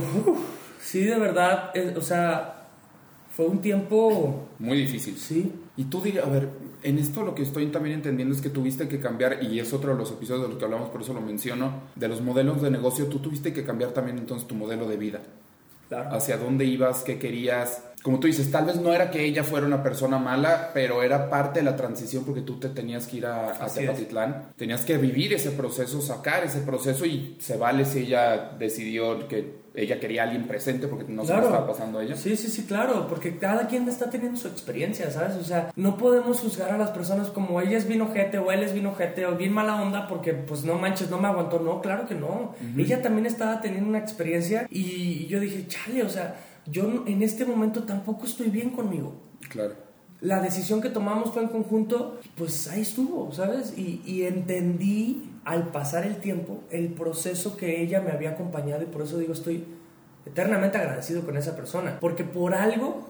sí, 0.79 1.03
de 1.03 1.17
verdad, 1.17 1.73
o 1.97 2.01
sea, 2.01 2.60
fue 3.41 3.49
un 3.49 3.59
tiempo... 3.59 4.49
Muy 4.59 4.77
difícil. 4.77 5.17
Sí. 5.17 5.51
Y 5.75 5.85
tú 5.85 5.99
digas, 5.99 6.27
a 6.27 6.29
ver, 6.29 6.49
en 6.83 6.99
esto 6.99 7.23
lo 7.23 7.33
que 7.33 7.41
estoy 7.41 7.65
también 7.67 7.95
entendiendo 7.95 8.35
es 8.35 8.41
que 8.41 8.49
tuviste 8.49 8.87
que 8.87 8.99
cambiar, 8.99 9.43
y 9.43 9.59
es 9.59 9.73
otro 9.73 9.93
de 9.93 9.97
los 9.97 10.11
episodios 10.11 10.43
de 10.43 10.49
los 10.49 10.57
que 10.59 10.65
hablamos, 10.65 10.89
por 10.89 11.01
eso 11.01 11.11
lo 11.13 11.21
menciono, 11.21 11.81
de 11.95 12.07
los 12.07 12.21
modelos 12.21 12.61
de 12.61 12.69
negocio, 12.69 13.07
tú 13.07 13.17
tuviste 13.17 13.51
que 13.51 13.63
cambiar 13.63 13.93
también 13.93 14.19
entonces 14.19 14.47
tu 14.47 14.53
modelo 14.53 14.87
de 14.87 14.97
vida. 14.97 15.21
Claro. 15.89 16.15
Hacia 16.15 16.37
dónde 16.37 16.65
ibas, 16.65 17.01
qué 17.01 17.17
querías. 17.17 17.83
Como 18.01 18.19
tú 18.19 18.27
dices, 18.27 18.49
tal 18.49 18.65
vez 18.65 18.77
no 18.77 18.93
era 18.93 19.11
que 19.11 19.23
ella 19.23 19.43
fuera 19.43 19.65
una 19.65 19.83
persona 19.83 20.17
mala, 20.17 20.71
pero 20.73 21.03
era 21.03 21.29
parte 21.29 21.59
de 21.59 21.65
la 21.65 21.75
transición 21.75 22.25
porque 22.25 22.41
tú 22.41 22.59
te 22.59 22.69
tenías 22.69 23.07
que 23.07 23.17
ir 23.17 23.25
a, 23.25 23.51
a 23.51 23.67
Tenías 24.55 24.81
que 24.81 24.97
vivir 24.97 25.33
ese 25.33 25.51
proceso, 25.51 26.01
sacar 26.01 26.43
ese 26.43 26.61
proceso 26.61 27.05
y 27.05 27.37
se 27.39 27.57
vale 27.57 27.85
si 27.85 27.99
ella 27.99 28.51
decidió 28.57 29.27
que 29.27 29.61
ella 29.73 29.99
quería 29.99 30.23
a 30.23 30.25
alguien 30.25 30.47
presente 30.47 30.87
porque 30.87 31.05
no 31.11 31.23
se 31.23 31.33
estaba 31.33 31.65
pasando 31.65 31.99
a 31.99 32.03
ella. 32.03 32.15
Sí, 32.15 32.35
sí, 32.35 32.49
sí, 32.49 32.63
claro, 32.63 33.07
porque 33.07 33.37
cada 33.37 33.67
quien 33.67 33.87
está 33.87 34.09
teniendo 34.09 34.37
su 34.37 34.47
experiencia, 34.47 35.09
¿sabes? 35.11 35.37
O 35.37 35.43
sea, 35.43 35.71
no 35.75 35.97
podemos 35.97 36.39
juzgar 36.39 36.71
a 36.71 36.77
las 36.77 36.89
personas 36.89 37.29
como 37.29 37.61
ella 37.61 37.77
es 37.77 37.87
bien 37.87 38.01
ojete 38.01 38.37
o 38.37 38.51
él 38.51 38.63
es 38.63 38.73
bien 38.73 38.85
ojete 38.87 39.25
o 39.25 39.37
bien 39.37 39.53
mala 39.53 39.81
onda 39.81 40.07
porque 40.07 40.33
pues 40.33 40.63
no 40.63 40.75
manches, 40.75 41.09
no 41.09 41.19
me 41.19 41.27
aguantó. 41.27 41.59
No, 41.59 41.81
claro 41.81 42.05
que 42.05 42.15
no. 42.15 42.53
Ella 42.77 43.01
también 43.01 43.25
estaba 43.25 43.61
teniendo 43.61 43.87
una 43.87 43.99
experiencia 43.99 44.67
y 44.69 45.27
yo 45.27 45.39
dije, 45.39 45.65
chale, 45.67 46.03
o 46.03 46.09
sea, 46.09 46.35
yo 46.65 47.03
en 47.05 47.21
este 47.23 47.45
momento 47.45 47.83
tampoco 47.83 48.25
estoy 48.25 48.49
bien 48.49 48.71
conmigo. 48.71 49.13
Claro. 49.49 49.75
La 50.21 50.39
decisión 50.39 50.81
que 50.81 50.89
tomamos 50.89 51.31
fue 51.31 51.41
en 51.41 51.49
conjunto, 51.49 52.19
pues 52.35 52.67
ahí 52.67 52.81
estuvo, 52.81 53.31
¿sabes? 53.31 53.73
Y, 53.75 54.01
y 54.05 54.23
entendí 54.23 55.31
al 55.45 55.69
pasar 55.69 56.05
el 56.05 56.17
tiempo, 56.17 56.59
el 56.69 56.89
proceso 56.89 57.57
que 57.57 57.81
ella 57.81 58.01
me 58.01 58.11
había 58.11 58.31
acompañado 58.31 58.83
y 58.83 58.85
por 58.85 59.01
eso 59.01 59.17
digo, 59.17 59.33
estoy 59.33 59.65
eternamente 60.25 60.77
agradecido 60.77 61.23
con 61.23 61.37
esa 61.37 61.55
persona, 61.55 61.97
porque 61.99 62.23
por 62.23 62.53
algo 62.53 63.07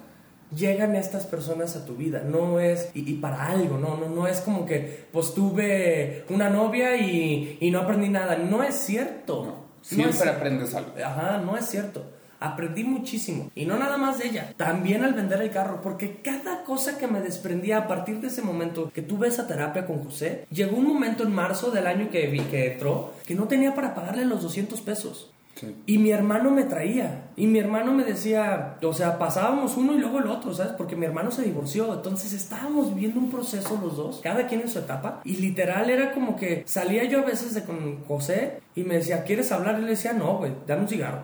llegan 0.55 0.95
estas 0.95 1.25
personas 1.25 1.75
a 1.75 1.85
tu 1.85 1.95
vida, 1.95 2.23
no 2.25 2.59
es, 2.59 2.89
y, 2.93 3.13
para 3.15 3.47
algo, 3.47 3.77
no, 3.77 3.97
no, 3.97 4.09
no 4.09 4.27
es 4.27 4.41
como 4.41 4.65
que 4.65 5.07
pues 5.11 5.33
tuve 5.33 6.25
una 6.29 6.49
novia 6.49 6.97
y, 6.97 7.57
y 7.59 7.71
no 7.71 7.79
aprendí 7.79 8.09
nada, 8.09 8.37
no 8.37 8.63
es 8.63 8.75
cierto. 8.75 9.65
siempre 9.81 10.29
aprendes 10.29 10.73
algo. 10.75 10.91
Ajá, 11.03 11.37
no 11.37 11.57
es 11.57 11.65
cierto. 11.65 12.05
Aprendí 12.41 12.83
muchísimo. 12.83 13.49
Y 13.55 13.65
no 13.65 13.77
nada 13.77 13.97
más 13.97 14.17
de 14.19 14.27
ella, 14.27 14.53
también 14.57 15.03
al 15.03 15.13
vender 15.13 15.41
el 15.41 15.51
carro, 15.51 15.81
porque 15.81 16.17
cada 16.21 16.63
cosa 16.63 16.97
que 16.97 17.07
me 17.07 17.21
desprendía 17.21 17.77
a 17.77 17.87
partir 17.87 18.19
de 18.19 18.27
ese 18.27 18.41
momento 18.41 18.91
que 18.91 19.01
tuve 19.01 19.29
esa 19.29 19.47
terapia 19.47 19.85
con 19.85 20.03
José, 20.03 20.45
llegó 20.51 20.75
un 20.75 20.87
momento 20.87 21.23
en 21.23 21.31
marzo 21.31 21.71
del 21.71 21.87
año 21.87 22.09
que 22.09 22.27
vi 22.27 22.41
que 22.41 22.73
entró 22.73 23.13
que 23.25 23.35
no 23.35 23.47
tenía 23.47 23.73
para 23.73 23.95
pagarle 23.95 24.25
los 24.25 24.41
200 24.41 24.81
pesos. 24.81 25.31
Y 25.85 25.97
mi 25.97 26.11
hermano 26.11 26.51
me 26.51 26.63
traía. 26.63 27.29
Y 27.35 27.47
mi 27.47 27.59
hermano 27.59 27.93
me 27.93 28.03
decía, 28.03 28.77
o 28.81 28.93
sea, 28.93 29.19
pasábamos 29.19 29.77
uno 29.77 29.93
y 29.93 29.99
luego 29.99 30.19
el 30.19 30.27
otro, 30.27 30.53
¿sabes? 30.53 30.73
Porque 30.73 30.95
mi 30.95 31.05
hermano 31.05 31.31
se 31.31 31.43
divorció. 31.43 31.93
Entonces 31.93 32.33
estábamos 32.33 32.93
viviendo 32.93 33.19
un 33.19 33.29
proceso 33.29 33.79
los 33.81 33.95
dos, 33.95 34.21
cada 34.23 34.47
quien 34.47 34.61
en 34.61 34.69
su 34.69 34.79
etapa. 34.79 35.21
Y 35.23 35.37
literal 35.37 35.89
era 35.89 36.13
como 36.13 36.35
que 36.35 36.63
salía 36.65 37.03
yo 37.03 37.19
a 37.19 37.25
veces 37.25 37.53
de 37.53 37.63
con 37.63 38.03
José 38.05 38.61
y 38.75 38.83
me 38.83 38.95
decía, 38.95 39.23
¿quieres 39.23 39.51
hablar? 39.51 39.77
Y 39.79 39.83
le 39.83 39.89
decía, 39.89 40.13
no, 40.13 40.37
güey, 40.37 40.53
dame 40.65 40.83
un 40.83 40.87
cigarro. 40.87 41.21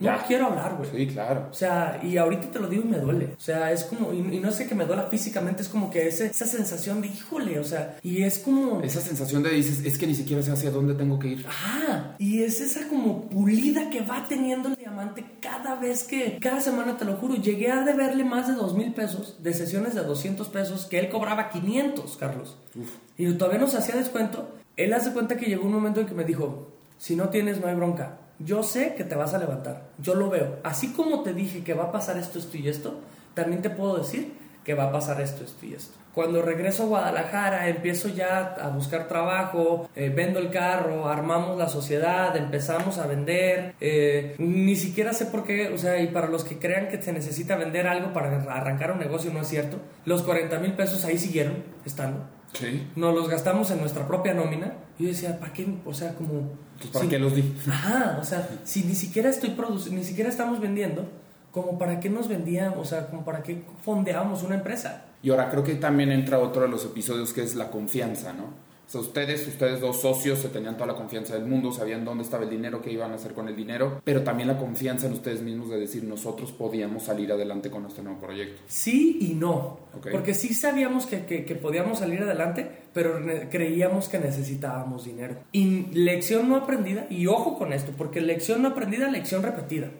No 0.00 0.16
quiero 0.26 0.46
hablar, 0.46 0.76
güey. 0.76 0.90
Sí, 0.90 1.12
claro. 1.12 1.48
O 1.50 1.54
sea, 1.54 2.00
y 2.02 2.16
ahorita 2.16 2.50
te 2.50 2.58
lo 2.60 2.68
digo 2.68 2.84
y 2.84 2.88
me 2.88 2.98
duele. 2.98 3.34
O 3.36 3.40
sea, 3.40 3.72
es 3.72 3.84
como, 3.84 4.12
y, 4.12 4.20
no 4.22 4.52
sé 4.52 4.68
que 4.68 4.74
me 4.74 4.86
duela 4.86 5.04
físicamente, 5.04 5.62
es 5.62 5.68
como 5.68 5.90
que 5.90 6.06
ese, 6.06 6.26
esa 6.26 6.46
sensación 6.46 7.00
de, 7.00 7.08
híjole, 7.08 7.58
o 7.58 7.64
sea, 7.64 7.98
y 8.02 8.22
es 8.22 8.38
como... 8.38 8.80
Esa 8.82 9.00
sensación 9.00 9.42
de 9.42 9.50
dices, 9.50 9.84
es 9.84 9.98
que 9.98 10.06
ni 10.06 10.14
siquiera 10.14 10.42
sé 10.42 10.52
hacia 10.52 10.70
dónde 10.70 10.94
tengo 10.94 11.18
que 11.18 11.28
ir. 11.28 11.46
Ajá, 11.46 12.14
y 12.18 12.42
es 12.42 12.60
esa 12.60 12.88
como 12.88 13.28
pulida 13.28 13.90
que 13.90 14.02
va 14.02 14.24
teniendo 14.28 14.68
el 14.68 14.76
diamante 14.76 15.24
cada 15.40 15.74
vez 15.74 16.04
que, 16.04 16.38
cada 16.40 16.60
semana 16.60 16.96
te 16.96 17.04
lo 17.04 17.16
juro, 17.16 17.34
llegué 17.34 17.72
a 17.72 17.84
deberle 17.84 18.24
más 18.24 18.46
de 18.46 18.54
dos 18.54 18.74
mil 18.74 18.92
pesos 18.92 19.42
de 19.42 19.52
sesiones 19.52 19.94
de 19.94 20.02
200 20.02 20.48
pesos 20.48 20.86
que 20.86 20.98
él 21.00 21.08
cobraba 21.08 21.50
500, 21.50 22.16
Carlos. 22.16 22.56
Uf. 22.74 22.90
Y 23.16 23.32
todavía 23.34 23.58
no 23.58 23.66
se 23.66 23.78
hacía 23.78 23.96
descuento. 23.96 24.54
Él 24.76 24.92
hace 24.92 25.12
cuenta 25.12 25.36
que 25.36 25.46
llegó 25.46 25.66
un 25.66 25.72
momento 25.72 26.00
en 26.00 26.06
que 26.06 26.14
me 26.14 26.24
dijo, 26.24 26.72
si 26.98 27.16
no 27.16 27.30
tienes, 27.30 27.60
no 27.60 27.66
hay 27.66 27.74
bronca 27.74 28.18
yo 28.38 28.62
sé 28.62 28.94
que 28.94 29.04
te 29.04 29.14
vas 29.14 29.34
a 29.34 29.38
levantar, 29.38 29.88
yo 29.98 30.14
lo 30.14 30.30
veo. 30.30 30.58
Así 30.62 30.92
como 30.92 31.22
te 31.22 31.34
dije 31.34 31.64
que 31.64 31.74
va 31.74 31.84
a 31.84 31.92
pasar 31.92 32.18
esto, 32.18 32.38
esto 32.38 32.56
y 32.56 32.68
esto, 32.68 33.00
también 33.34 33.62
te 33.62 33.70
puedo 33.70 33.98
decir 33.98 34.32
que 34.64 34.74
va 34.74 34.84
a 34.84 34.92
pasar 34.92 35.20
esto, 35.20 35.44
esto 35.44 35.64
y 35.64 35.74
esto. 35.74 35.96
Cuando 36.12 36.42
regreso 36.42 36.82
a 36.82 36.86
Guadalajara, 36.86 37.68
empiezo 37.68 38.08
ya 38.08 38.54
a 38.60 38.68
buscar 38.68 39.08
trabajo, 39.08 39.88
eh, 39.94 40.12
vendo 40.14 40.40
el 40.40 40.50
carro, 40.50 41.08
armamos 41.08 41.56
la 41.56 41.68
sociedad, 41.68 42.36
empezamos 42.36 42.98
a 42.98 43.06
vender. 43.06 43.74
Eh, 43.80 44.34
ni 44.38 44.74
siquiera 44.76 45.12
sé 45.12 45.26
por 45.26 45.44
qué, 45.44 45.68
o 45.68 45.78
sea, 45.78 46.00
y 46.02 46.08
para 46.08 46.26
los 46.26 46.44
que 46.44 46.58
crean 46.58 46.88
que 46.88 47.00
se 47.00 47.12
necesita 47.12 47.56
vender 47.56 47.86
algo 47.86 48.12
para 48.12 48.42
arrancar 48.52 48.92
un 48.92 48.98
negocio, 48.98 49.32
no 49.32 49.42
es 49.42 49.48
cierto. 49.48 49.78
Los 50.04 50.22
40 50.22 50.58
mil 50.58 50.72
pesos 50.72 51.04
ahí 51.04 51.18
siguieron 51.18 51.62
estando. 51.84 52.37
Sí. 52.52 52.86
Nos 52.96 53.14
los 53.14 53.28
gastamos 53.28 53.70
en 53.70 53.80
nuestra 53.80 54.06
propia 54.06 54.34
nómina. 54.34 54.74
Y 54.98 55.04
yo 55.04 55.08
decía, 55.10 55.38
¿para 55.38 55.52
qué? 55.52 55.66
O 55.84 55.94
sea, 55.94 56.14
como 56.14 56.50
pues, 56.78 56.90
¿Para 56.90 57.08
qué 57.08 57.18
los 57.18 57.34
di? 57.34 57.54
Ajá, 57.68 58.18
o 58.20 58.24
sea, 58.24 58.48
si 58.64 58.84
ni 58.84 58.94
siquiera 58.94 59.28
estoy 59.28 59.50
produciendo, 59.50 60.00
ni 60.00 60.06
siquiera 60.06 60.30
estamos 60.30 60.60
vendiendo, 60.60 61.08
como 61.50 61.78
para 61.78 61.98
qué 61.98 62.08
nos 62.08 62.28
vendíamos, 62.28 62.78
o 62.78 62.84
sea, 62.84 63.08
como 63.08 63.24
para 63.24 63.42
qué 63.42 63.62
fondeamos 63.82 64.42
una 64.44 64.54
empresa. 64.54 65.04
Y 65.22 65.30
ahora 65.30 65.50
creo 65.50 65.64
que 65.64 65.74
también 65.74 66.12
entra 66.12 66.38
otro 66.38 66.62
de 66.62 66.68
los 66.68 66.84
episodios 66.84 67.32
que 67.32 67.42
es 67.42 67.56
la 67.56 67.70
confianza, 67.70 68.32
¿no? 68.32 68.67
O 68.88 68.90
sea, 68.90 69.02
ustedes, 69.02 69.46
ustedes 69.46 69.82
dos 69.82 70.00
socios, 70.00 70.38
se 70.38 70.48
tenían 70.48 70.74
toda 70.74 70.86
la 70.86 70.94
confianza 70.94 71.34
del 71.34 71.44
mundo, 71.44 71.70
sabían 71.72 72.06
dónde 72.06 72.24
estaba 72.24 72.44
el 72.44 72.48
dinero, 72.48 72.80
qué 72.80 72.90
iban 72.90 73.12
a 73.12 73.16
hacer 73.16 73.34
con 73.34 73.46
el 73.46 73.54
dinero, 73.54 74.00
pero 74.02 74.22
también 74.22 74.48
la 74.48 74.56
confianza 74.56 75.08
en 75.08 75.12
ustedes 75.12 75.42
mismos 75.42 75.68
de 75.68 75.78
decir 75.78 76.04
nosotros 76.04 76.52
podíamos 76.52 77.02
salir 77.02 77.30
adelante 77.30 77.70
con 77.70 77.84
este 77.84 78.02
nuevo 78.02 78.18
proyecto. 78.18 78.62
Sí 78.66 79.18
y 79.20 79.34
no. 79.34 79.80
Porque 80.10 80.32
sí 80.32 80.54
sabíamos 80.54 81.04
que, 81.04 81.26
que, 81.26 81.54
podíamos 81.54 81.98
salir 81.98 82.22
adelante, 82.22 82.66
pero 82.94 83.20
creíamos 83.50 84.08
que 84.08 84.20
necesitábamos 84.20 85.04
dinero. 85.04 85.36
Y 85.52 85.88
lección 85.92 86.48
no 86.48 86.56
aprendida, 86.56 87.06
y 87.10 87.26
ojo 87.26 87.58
con 87.58 87.74
esto, 87.74 87.92
porque 87.94 88.22
lección 88.22 88.62
no 88.62 88.68
aprendida, 88.68 89.10
lección 89.10 89.42
repetida. 89.42 89.90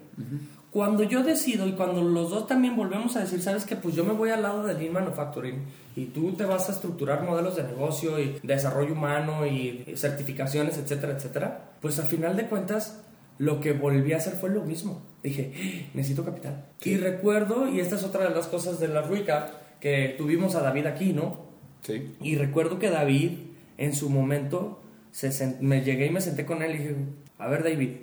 Cuando 0.79 1.03
yo 1.03 1.25
decido 1.25 1.67
y 1.67 1.73
cuando 1.73 2.01
los 2.03 2.31
dos 2.31 2.47
también 2.47 2.77
volvemos 2.77 3.17
a 3.17 3.21
decir, 3.23 3.43
sabes 3.43 3.65
que 3.65 3.75
pues 3.75 3.97
yo 3.97 4.05
me 4.05 4.13
voy 4.13 4.31
al 4.31 4.43
lado 4.43 4.63
del 4.63 4.79
Lean 4.79 4.93
Manufacturing 4.93 5.65
y 5.97 6.05
tú 6.05 6.35
te 6.35 6.45
vas 6.45 6.69
a 6.69 6.73
estructurar 6.73 7.25
modelos 7.25 7.57
de 7.57 7.65
negocio 7.65 8.17
y 8.21 8.39
desarrollo 8.45 8.93
humano 8.93 9.45
y 9.45 9.85
certificaciones, 9.97 10.79
etcétera, 10.79 11.15
etcétera, 11.15 11.71
pues 11.81 11.99
al 11.99 12.05
final 12.05 12.37
de 12.37 12.47
cuentas 12.47 13.03
lo 13.39 13.61
que 13.61 13.73
volví 13.73 14.13
a 14.13 14.19
hacer 14.19 14.35
fue 14.35 14.51
lo 14.51 14.63
mismo. 14.63 15.03
Dije, 15.21 15.53
¡Ah! 15.53 15.91
necesito 15.95 16.25
capital. 16.25 16.67
Y 16.85 16.97
recuerdo, 16.97 17.69
y 17.69 17.81
esta 17.81 17.97
es 17.97 18.05
otra 18.05 18.29
de 18.29 18.31
las 18.33 18.47
cosas 18.47 18.79
de 18.79 18.87
la 18.87 19.03
Ruica, 19.03 19.51
que 19.81 20.15
tuvimos 20.17 20.55
a 20.55 20.61
David 20.63 20.87
aquí, 20.87 21.13
¿no? 21.13 21.41
Sí. 21.83 22.15
Y 22.21 22.37
recuerdo 22.37 22.79
que 22.79 22.89
David, 22.89 23.33
en 23.79 23.97
su 23.97 24.11
momento, 24.11 24.81
se 25.11 25.57
me 25.61 25.83
llegué 25.83 26.07
y 26.07 26.11
me 26.11 26.21
senté 26.21 26.47
con 26.47 26.63
él 26.63 26.77
y 26.77 26.79
dije, 26.79 26.97
a 27.37 27.49
ver 27.49 27.65
David, 27.65 27.97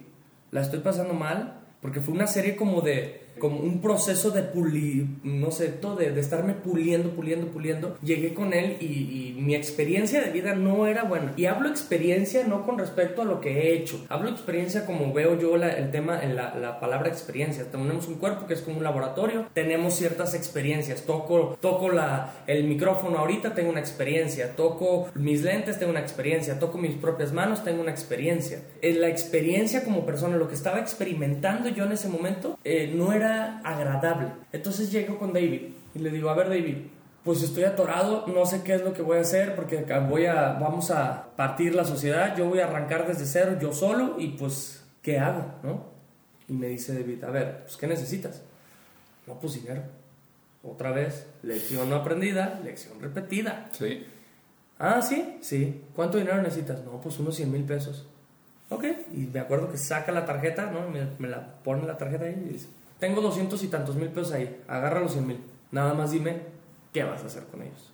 la 0.52 0.60
estoy 0.60 0.80
pasando 0.80 1.14
mal, 1.14 1.55
porque 1.86 2.02
fue 2.02 2.16
una 2.16 2.26
serie 2.26 2.56
como 2.56 2.82
de 2.82 3.25
como 3.40 3.60
un 3.60 3.82
proceso 3.82 4.32
de 4.32 4.44
pulir, 4.44 5.08
no 5.24 5.52
sé, 5.52 5.70
todo 5.70 5.96
de, 5.98 6.12
de, 6.12 6.22
estarme 6.22 6.54
puliendo, 6.54 7.12
puliendo, 7.12 7.48
puliendo. 7.48 7.98
Llegué 8.02 8.34
con 8.34 8.54
él 8.54 8.78
y, 8.80 9.34
mi 9.36 9.54
experiencia 9.54 10.22
de 10.22 10.32
vida 10.32 10.56
no 10.56 10.88
era 10.88 11.04
buena. 11.04 11.34
Y 11.38 11.46
hablo 11.46 11.70
experiencia 11.70 12.46
no 12.48 12.66
con 12.66 12.80
respecto 12.80 13.22
a 13.22 13.26
lo 13.26 13.42
que 13.42 13.50
he 13.50 13.74
hecho. 13.76 14.04
Hablo 14.10 14.30
experiencia 14.30 14.88
como 14.88 15.14
veo 15.14 15.38
yo 15.38 15.56
el 15.56 15.92
tema 15.92 16.24
en 16.24 16.36
la, 16.36 16.56
la, 16.56 16.80
palabra 16.80 17.10
experiencia. 17.10 17.66
Tenemos 17.70 18.08
un 18.08 18.16
cuerpo 18.16 18.48
que 18.48 18.56
es 18.56 18.62
como 18.62 18.78
un 18.78 18.84
laboratorio, 18.84 19.46
tenemos 19.54 19.96
ciertas 19.96 20.34
experiencias. 20.34 21.04
Toco, 21.04 21.58
toco 21.62 21.90
la, 21.90 22.34
el 22.48 22.64
micrófono 22.64 23.20
ahorita, 23.20 23.54
tengo 23.54 23.70
una 23.70 23.82
experiencia. 23.82 24.56
Toco 24.56 25.10
mis 25.14 25.44
lentes, 25.44 25.78
tengo 25.78 25.92
una 25.92 26.02
experiencia. 26.02 26.58
Toco 26.58 26.80
mis 26.80 26.96
propias 26.96 27.32
manos, 27.32 27.64
tengo 27.64 27.82
una 27.82 27.92
experiencia. 27.92 28.62
En 28.82 29.02
la 29.02 29.10
experiencia 29.10 29.84
como 29.84 30.06
persona, 30.08 30.38
lo 30.38 30.48
que 30.48 30.56
estaba 30.56 30.80
experimentando 30.80 31.70
yo 31.70 31.84
en 31.84 31.92
ese 31.92 32.10
momento, 32.10 32.58
eh, 32.64 32.92
no 32.96 33.14
era 33.14 33.25
agradable. 33.26 34.28
Entonces 34.52 34.92
llego 34.92 35.18
con 35.18 35.34
David 35.34 35.62
y 35.94 36.00
le 36.00 36.10
digo, 36.10 36.30
a 36.30 36.36
ver 36.36 36.50
David, 36.50 36.78
pues 37.24 37.42
estoy 37.42 37.64
atorado, 37.64 38.26
no 38.28 38.46
sé 38.46 38.62
qué 38.64 38.76
es 38.76 38.84
lo 38.84 38.94
que 38.94 39.02
voy 39.02 39.18
a 39.18 39.22
hacer 39.22 39.56
porque 39.56 39.84
voy 40.08 40.28
a, 40.28 40.54
vamos 40.54 40.92
a 40.92 41.30
partir 41.36 41.74
la 41.74 41.84
sociedad, 41.84 42.38
yo 42.38 42.48
voy 42.48 42.60
a 42.60 42.66
arrancar 42.66 43.08
desde 43.08 43.26
cero, 43.26 43.58
yo 43.60 43.74
solo, 43.74 44.16
y 44.20 44.30
pues, 44.30 44.86
¿qué 45.02 45.18
hago? 45.18 45.44
¿No? 45.64 45.86
Y 46.48 46.54
me 46.54 46.68
dice 46.68 46.94
David, 46.94 47.24
a 47.24 47.32
ver, 47.32 47.62
pues, 47.64 47.78
¿qué 47.78 47.88
necesitas? 47.88 48.44
No, 49.26 49.40
pues 49.40 49.54
dinero. 49.54 49.82
Otra 50.64 50.92
vez, 50.92 51.28
lección 51.42 51.90
no 51.90 51.96
aprendida, 51.96 52.60
lección 52.64 53.00
repetida. 53.02 53.70
Sí. 53.72 54.06
Ah, 54.78 55.02
sí, 55.02 55.38
sí. 55.42 55.84
¿Cuánto 55.96 56.18
dinero 56.18 56.42
necesitas? 56.42 56.84
No, 56.84 57.00
pues 57.02 57.20
unos 57.20 57.36
100 57.36 57.52
mil 57.52 57.64
pesos. 57.64 58.08
Ok, 58.70 58.86
y 59.14 59.28
me 59.28 59.40
acuerdo 59.40 59.72
que 59.72 59.78
saca 59.78 60.12
la 60.12 60.26
tarjeta, 60.26 60.72
¿no? 60.72 60.90
Me, 60.90 61.08
me 61.20 61.28
la 61.28 61.56
pone 61.64 61.86
la 61.86 61.98
tarjeta 61.98 62.26
ahí 62.26 62.44
y 62.46 62.54
dice, 62.54 62.68
tengo 63.00 63.22
doscientos 63.22 63.64
y 63.64 63.68
tantos 63.68 63.96
mil 63.96 64.10
pesos 64.10 64.34
ahí, 64.34 64.62
agarra 64.68 65.00
los 65.00 65.14
cien 65.14 65.28
mil. 65.28 65.40
Nada 65.72 65.94
más 65.94 66.12
dime 66.12 66.42
qué 66.94 67.04
vas 67.04 67.24
a 67.24 67.28
hacer 67.28 67.44
con 67.46 67.62
ellos. 67.62 67.92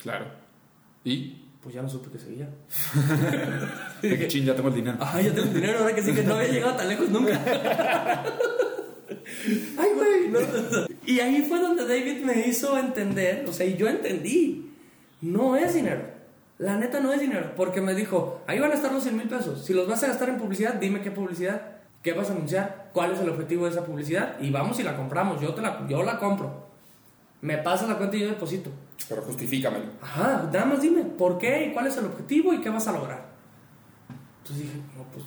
Claro. 0.00 0.26
¿Y? 1.04 1.40
Pues 1.60 1.74
ya 1.74 1.82
no 1.82 1.88
supe 1.88 2.10
que 2.10 2.18
seguía. 2.18 2.48
que 4.02 4.28
ching, 4.28 4.44
ya 4.44 4.54
tengo 4.54 4.68
el 4.68 4.74
dinero. 4.74 4.98
Ah, 5.00 5.20
ya 5.20 5.32
tengo 5.32 5.48
el 5.48 5.54
dinero, 5.54 5.78
ahora 5.78 5.94
que 5.94 6.02
sí 6.02 6.12
que 6.12 6.22
no 6.22 6.34
había 6.34 6.48
llegado 6.48 6.76
tan 6.76 6.88
lejos 6.88 7.08
nunca. 7.08 7.40
Ay, 9.78 9.90
güey. 9.94 10.30
Y 11.06 11.20
ahí 11.20 11.42
fue 11.48 11.60
donde 11.60 11.86
David 11.86 12.22
me 12.22 12.46
hizo 12.46 12.78
entender, 12.78 13.44
o 13.48 13.52
sea, 13.52 13.66
y 13.66 13.76
yo 13.76 13.88
entendí, 13.88 14.72
no 15.20 15.56
es 15.56 15.74
dinero. 15.74 16.02
La 16.58 16.76
neta 16.76 17.00
no 17.00 17.12
es 17.12 17.20
dinero, 17.20 17.52
porque 17.56 17.80
me 17.80 17.94
dijo, 17.94 18.42
ahí 18.46 18.60
van 18.60 18.70
a 18.70 18.74
estar 18.74 18.92
los 18.92 19.02
100 19.02 19.16
mil 19.16 19.28
pesos. 19.28 19.64
Si 19.64 19.74
los 19.74 19.88
vas 19.88 20.02
a 20.04 20.08
gastar 20.08 20.28
en 20.28 20.38
publicidad, 20.38 20.74
dime 20.74 21.02
qué 21.02 21.10
publicidad. 21.10 21.78
¿Qué 22.02 22.12
vas 22.12 22.28
a 22.28 22.32
anunciar? 22.32 22.83
¿Cuál 22.94 23.10
es 23.10 23.18
el 23.18 23.28
objetivo 23.28 23.64
de 23.64 23.72
esa 23.72 23.84
publicidad? 23.84 24.40
Y 24.40 24.50
vamos 24.50 24.78
y 24.78 24.84
la 24.84 24.96
compramos. 24.96 25.40
Yo, 25.40 25.52
te 25.52 25.60
la, 25.60 25.84
yo 25.88 26.04
la 26.04 26.16
compro. 26.16 26.68
Me 27.40 27.58
pasa 27.58 27.88
la 27.88 27.98
cuenta 27.98 28.16
y 28.16 28.20
yo 28.20 28.28
deposito. 28.28 28.70
Pero 29.08 29.20
justifícamelo. 29.22 29.86
Ajá, 30.00 30.48
nada 30.52 30.64
más 30.64 30.80
dime 30.80 31.02
por 31.02 31.36
qué 31.36 31.66
y 31.66 31.72
cuál 31.72 31.88
es 31.88 31.96
el 31.96 32.06
objetivo 32.06 32.54
y 32.54 32.60
qué 32.60 32.70
vas 32.70 32.86
a 32.86 32.92
lograr. 32.92 33.26
Entonces 34.38 34.66
dije, 34.66 34.78
no, 34.96 35.02
pues. 35.12 35.24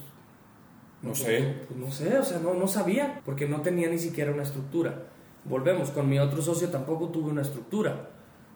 No, 1.02 1.14
sé. 1.14 1.66
Pues, 1.68 1.78
no 1.78 1.92
sé, 1.92 2.18
o 2.18 2.24
sea, 2.24 2.40
no, 2.40 2.54
no 2.54 2.68
sabía, 2.68 3.22
porque 3.26 3.50
no 3.50 3.60
tenía 3.60 3.90
ni 3.90 4.00
siquiera 4.00 4.32
una 4.32 4.44
estructura. 4.44 5.04
Volvemos, 5.44 5.92
con 5.92 6.08
mi 6.08 6.20
otro 6.20 6.42
socio 6.42 6.70
tampoco 6.70 7.10
tuve 7.10 7.32
una 7.32 7.42
estructura. 7.42 8.12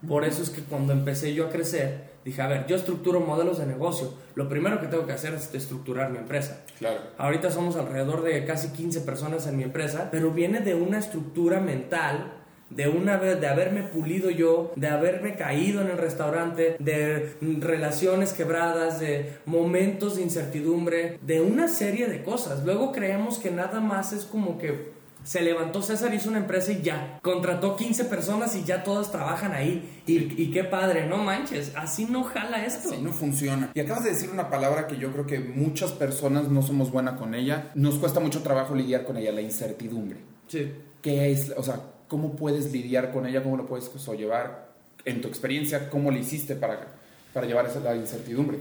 Por 0.07 0.23
eso 0.23 0.41
es 0.41 0.49
que 0.49 0.63
cuando 0.63 0.93
empecé 0.93 1.33
yo 1.33 1.47
a 1.47 1.49
crecer, 1.49 2.10
dije, 2.23 2.41
a 2.41 2.47
ver, 2.47 2.65
yo 2.67 2.75
estructuro 2.75 3.19
modelos 3.19 3.59
de 3.59 3.65
negocio. 3.65 4.13
Lo 4.35 4.47
primero 4.49 4.79
que 4.79 4.87
tengo 4.87 5.05
que 5.05 5.13
hacer 5.13 5.33
es 5.33 5.53
estructurar 5.53 6.11
mi 6.11 6.17
empresa. 6.17 6.63
Claro. 6.79 6.99
Ahorita 7.17 7.51
somos 7.51 7.75
alrededor 7.75 8.23
de 8.23 8.45
casi 8.45 8.69
15 8.69 9.01
personas 9.01 9.47
en 9.47 9.57
mi 9.57 9.63
empresa, 9.63 10.09
pero 10.11 10.31
viene 10.31 10.61
de 10.61 10.75
una 10.75 10.99
estructura 10.99 11.59
mental 11.59 12.33
de 12.71 12.87
una 12.87 13.17
vez 13.17 13.39
de 13.39 13.47
haberme 13.47 13.83
pulido 13.83 14.29
yo, 14.29 14.71
de 14.75 14.87
haberme 14.87 15.35
caído 15.35 15.81
en 15.81 15.89
el 15.89 15.97
restaurante, 15.97 16.77
de 16.79 17.35
relaciones 17.59 18.33
quebradas, 18.33 18.99
de 18.99 19.33
momentos 19.45 20.15
de 20.15 20.23
incertidumbre, 20.23 21.19
de 21.21 21.41
una 21.41 21.67
serie 21.67 22.07
de 22.07 22.23
cosas. 22.23 22.63
Luego 22.63 22.91
creemos 22.91 23.37
que 23.37 23.51
nada 23.51 23.81
más 23.81 24.13
es 24.13 24.23
como 24.23 24.57
que 24.57 25.00
se 25.23 25.41
levantó 25.41 25.81
César, 25.81 26.13
hizo 26.13 26.29
una 26.29 26.39
empresa 26.39 26.71
y 26.71 26.81
ya. 26.81 27.19
Contrató 27.21 27.75
15 27.75 28.05
personas 28.05 28.55
y 28.55 28.63
ya 28.63 28.83
todas 28.83 29.11
trabajan 29.11 29.53
ahí. 29.53 30.01
Y, 30.07 30.51
qué 30.51 30.63
padre, 30.63 31.07
no 31.07 31.17
manches. 31.17 31.73
Así 31.75 32.05
no 32.05 32.23
jala 32.23 32.65
esto. 32.65 32.89
Así 32.89 33.01
no 33.01 33.13
funciona. 33.13 33.71
Y 33.73 33.79
acabas 33.79 34.03
de 34.03 34.11
decir 34.11 34.29
una 34.29 34.49
palabra 34.49 34.87
que 34.87 34.97
yo 34.97 35.11
creo 35.11 35.27
que 35.27 35.39
muchas 35.39 35.91
personas 35.91 36.49
no 36.49 36.61
somos 36.61 36.91
buenas 36.91 37.19
con 37.19 37.35
ella. 37.35 37.71
Nos 37.75 37.95
cuesta 37.95 38.19
mucho 38.19 38.41
trabajo 38.41 38.75
lidiar 38.75 39.05
con 39.05 39.17
ella, 39.17 39.31
la 39.31 39.41
incertidumbre. 39.41 40.19
Sí. 40.47 40.71
¿Qué 41.01 41.31
es? 41.31 41.53
O 41.55 41.63
sea, 41.63 41.81
¿cómo 42.07 42.35
puedes 42.35 42.71
lidiar 42.71 43.11
con 43.11 43.25
ella? 43.25 43.43
¿Cómo 43.43 43.57
lo 43.57 43.67
puedes 43.67 43.89
llevar? 44.17 44.71
En 45.05 45.21
tu 45.21 45.27
experiencia, 45.27 45.89
¿cómo 45.89 46.11
le 46.11 46.19
hiciste 46.19 46.55
para, 46.55 46.87
para 47.33 47.47
llevar 47.47 47.65
esa 47.65 47.79
la 47.79 47.95
incertidumbre? 47.95 48.59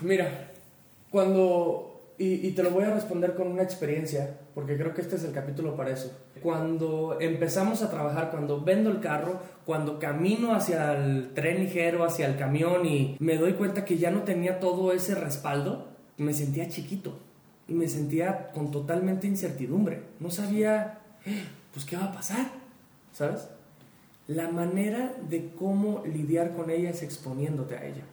mira, 0.00 0.50
cuando 1.10 1.95
y, 2.18 2.46
y, 2.46 2.52
te 2.52 2.62
lo 2.62 2.70
voy 2.70 2.84
a 2.84 2.94
responder 2.94 3.34
con 3.34 3.48
una 3.48 3.62
experiencia, 3.62 4.38
porque 4.54 4.76
creo 4.76 4.94
que 4.94 5.02
este 5.02 5.16
es 5.16 5.24
el 5.24 5.32
capítulo 5.32 5.76
para 5.76 5.90
eso. 5.90 6.16
Cuando 6.42 7.18
empezamos 7.20 7.82
a 7.82 7.90
trabajar, 7.90 8.30
cuando 8.30 8.62
vendo 8.62 8.90
el 8.90 9.00
carro, 9.00 9.40
cuando 9.66 9.98
camino 9.98 10.54
hacia 10.54 10.94
el 10.94 11.34
tren 11.34 11.64
ligero, 11.64 12.04
hacia 12.04 12.26
el 12.26 12.36
camión 12.36 12.86
y 12.86 13.16
me 13.20 13.36
doy 13.36 13.52
cuenta 13.54 13.84
que 13.84 13.98
ya 13.98 14.10
no 14.10 14.22
tenía 14.22 14.60
todo 14.60 14.92
ese 14.92 15.14
respaldo, 15.14 15.88
me 16.16 16.32
sentía 16.32 16.68
chiquito 16.68 17.18
y 17.68 17.74
me 17.74 17.88
sentía 17.88 18.50
con 18.52 18.70
totalmente 18.70 19.26
incertidumbre. 19.26 20.02
No 20.20 20.30
sabía, 20.30 21.00
pues, 21.72 21.84
¿qué 21.84 21.96
va 21.96 22.04
a 22.04 22.12
pasar? 22.12 22.46
¿Sabes? 23.12 23.48
La 24.28 24.48
manera 24.48 25.14
de 25.28 25.52
cómo 25.54 26.02
lidiar 26.06 26.54
con 26.54 26.70
ella 26.70 26.90
es 26.90 27.02
exponiéndote 27.02 27.76
a 27.76 27.84
ella. 27.84 28.04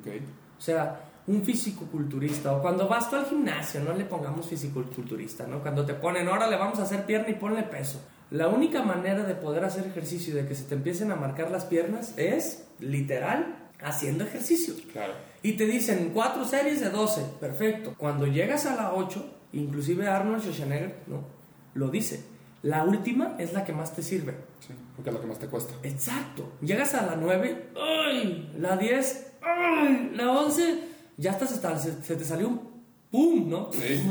Okay. 0.00 0.20
O 0.58 0.60
sea, 0.60 1.00
un 1.30 1.44
fisicoculturista, 1.44 2.52
o 2.56 2.60
cuando 2.60 2.88
vas 2.88 3.08
tú 3.08 3.14
al 3.14 3.24
gimnasio, 3.26 3.80
no 3.80 3.92
le 3.92 4.04
pongamos 4.04 4.46
fisicoculturista, 4.48 5.46
¿no? 5.46 5.62
Cuando 5.62 5.86
te 5.86 5.94
ponen, 5.94 6.26
ahora 6.26 6.50
le 6.50 6.56
vamos 6.56 6.80
a 6.80 6.82
hacer 6.82 7.06
pierna 7.06 7.30
y 7.30 7.34
ponle 7.34 7.62
peso. 7.62 8.00
La 8.32 8.48
única 8.48 8.82
manera 8.82 9.22
de 9.22 9.34
poder 9.34 9.64
hacer 9.64 9.86
ejercicio 9.86 10.34
y 10.34 10.36
de 10.36 10.48
que 10.48 10.56
se 10.56 10.64
te 10.64 10.74
empiecen 10.74 11.12
a 11.12 11.16
marcar 11.16 11.52
las 11.52 11.64
piernas 11.64 12.14
es, 12.16 12.66
literal, 12.80 13.68
haciendo 13.80 14.24
ejercicio. 14.24 14.74
Claro. 14.92 15.12
Y 15.42 15.52
te 15.52 15.66
dicen 15.66 16.10
cuatro 16.12 16.44
series 16.44 16.80
de 16.80 16.90
12, 16.90 17.22
perfecto. 17.38 17.94
Cuando 17.96 18.26
llegas 18.26 18.66
a 18.66 18.74
la 18.74 18.94
8, 18.94 19.24
inclusive 19.52 20.08
Arnold 20.08 20.40
Schwarzenegger, 20.40 20.96
¿no? 21.06 21.22
Lo 21.74 21.90
dice. 21.90 22.24
La 22.62 22.82
última 22.84 23.36
es 23.38 23.52
la 23.52 23.64
que 23.64 23.72
más 23.72 23.94
te 23.94 24.02
sirve. 24.02 24.34
Sí, 24.58 24.74
porque 24.96 25.10
es 25.10 25.14
la 25.14 25.22
que 25.22 25.26
más 25.28 25.38
te 25.38 25.46
cuesta. 25.46 25.74
Exacto. 25.82 26.52
Llegas 26.60 26.92
a 26.94 27.06
la 27.06 27.16
9, 27.16 27.70
¡ay! 27.76 28.52
La 28.58 28.76
10, 28.76 29.32
¡ay! 29.40 30.12
La 30.14 30.30
11, 30.30 30.89
ya 31.16 31.32
estás 31.32 31.52
hasta, 31.52 31.78
se, 31.78 32.02
se 32.02 32.16
te 32.16 32.24
salió 32.24 32.48
un 32.48 32.60
¡pum! 33.10 33.48
¿no? 33.50 33.70
Sí. 33.72 34.02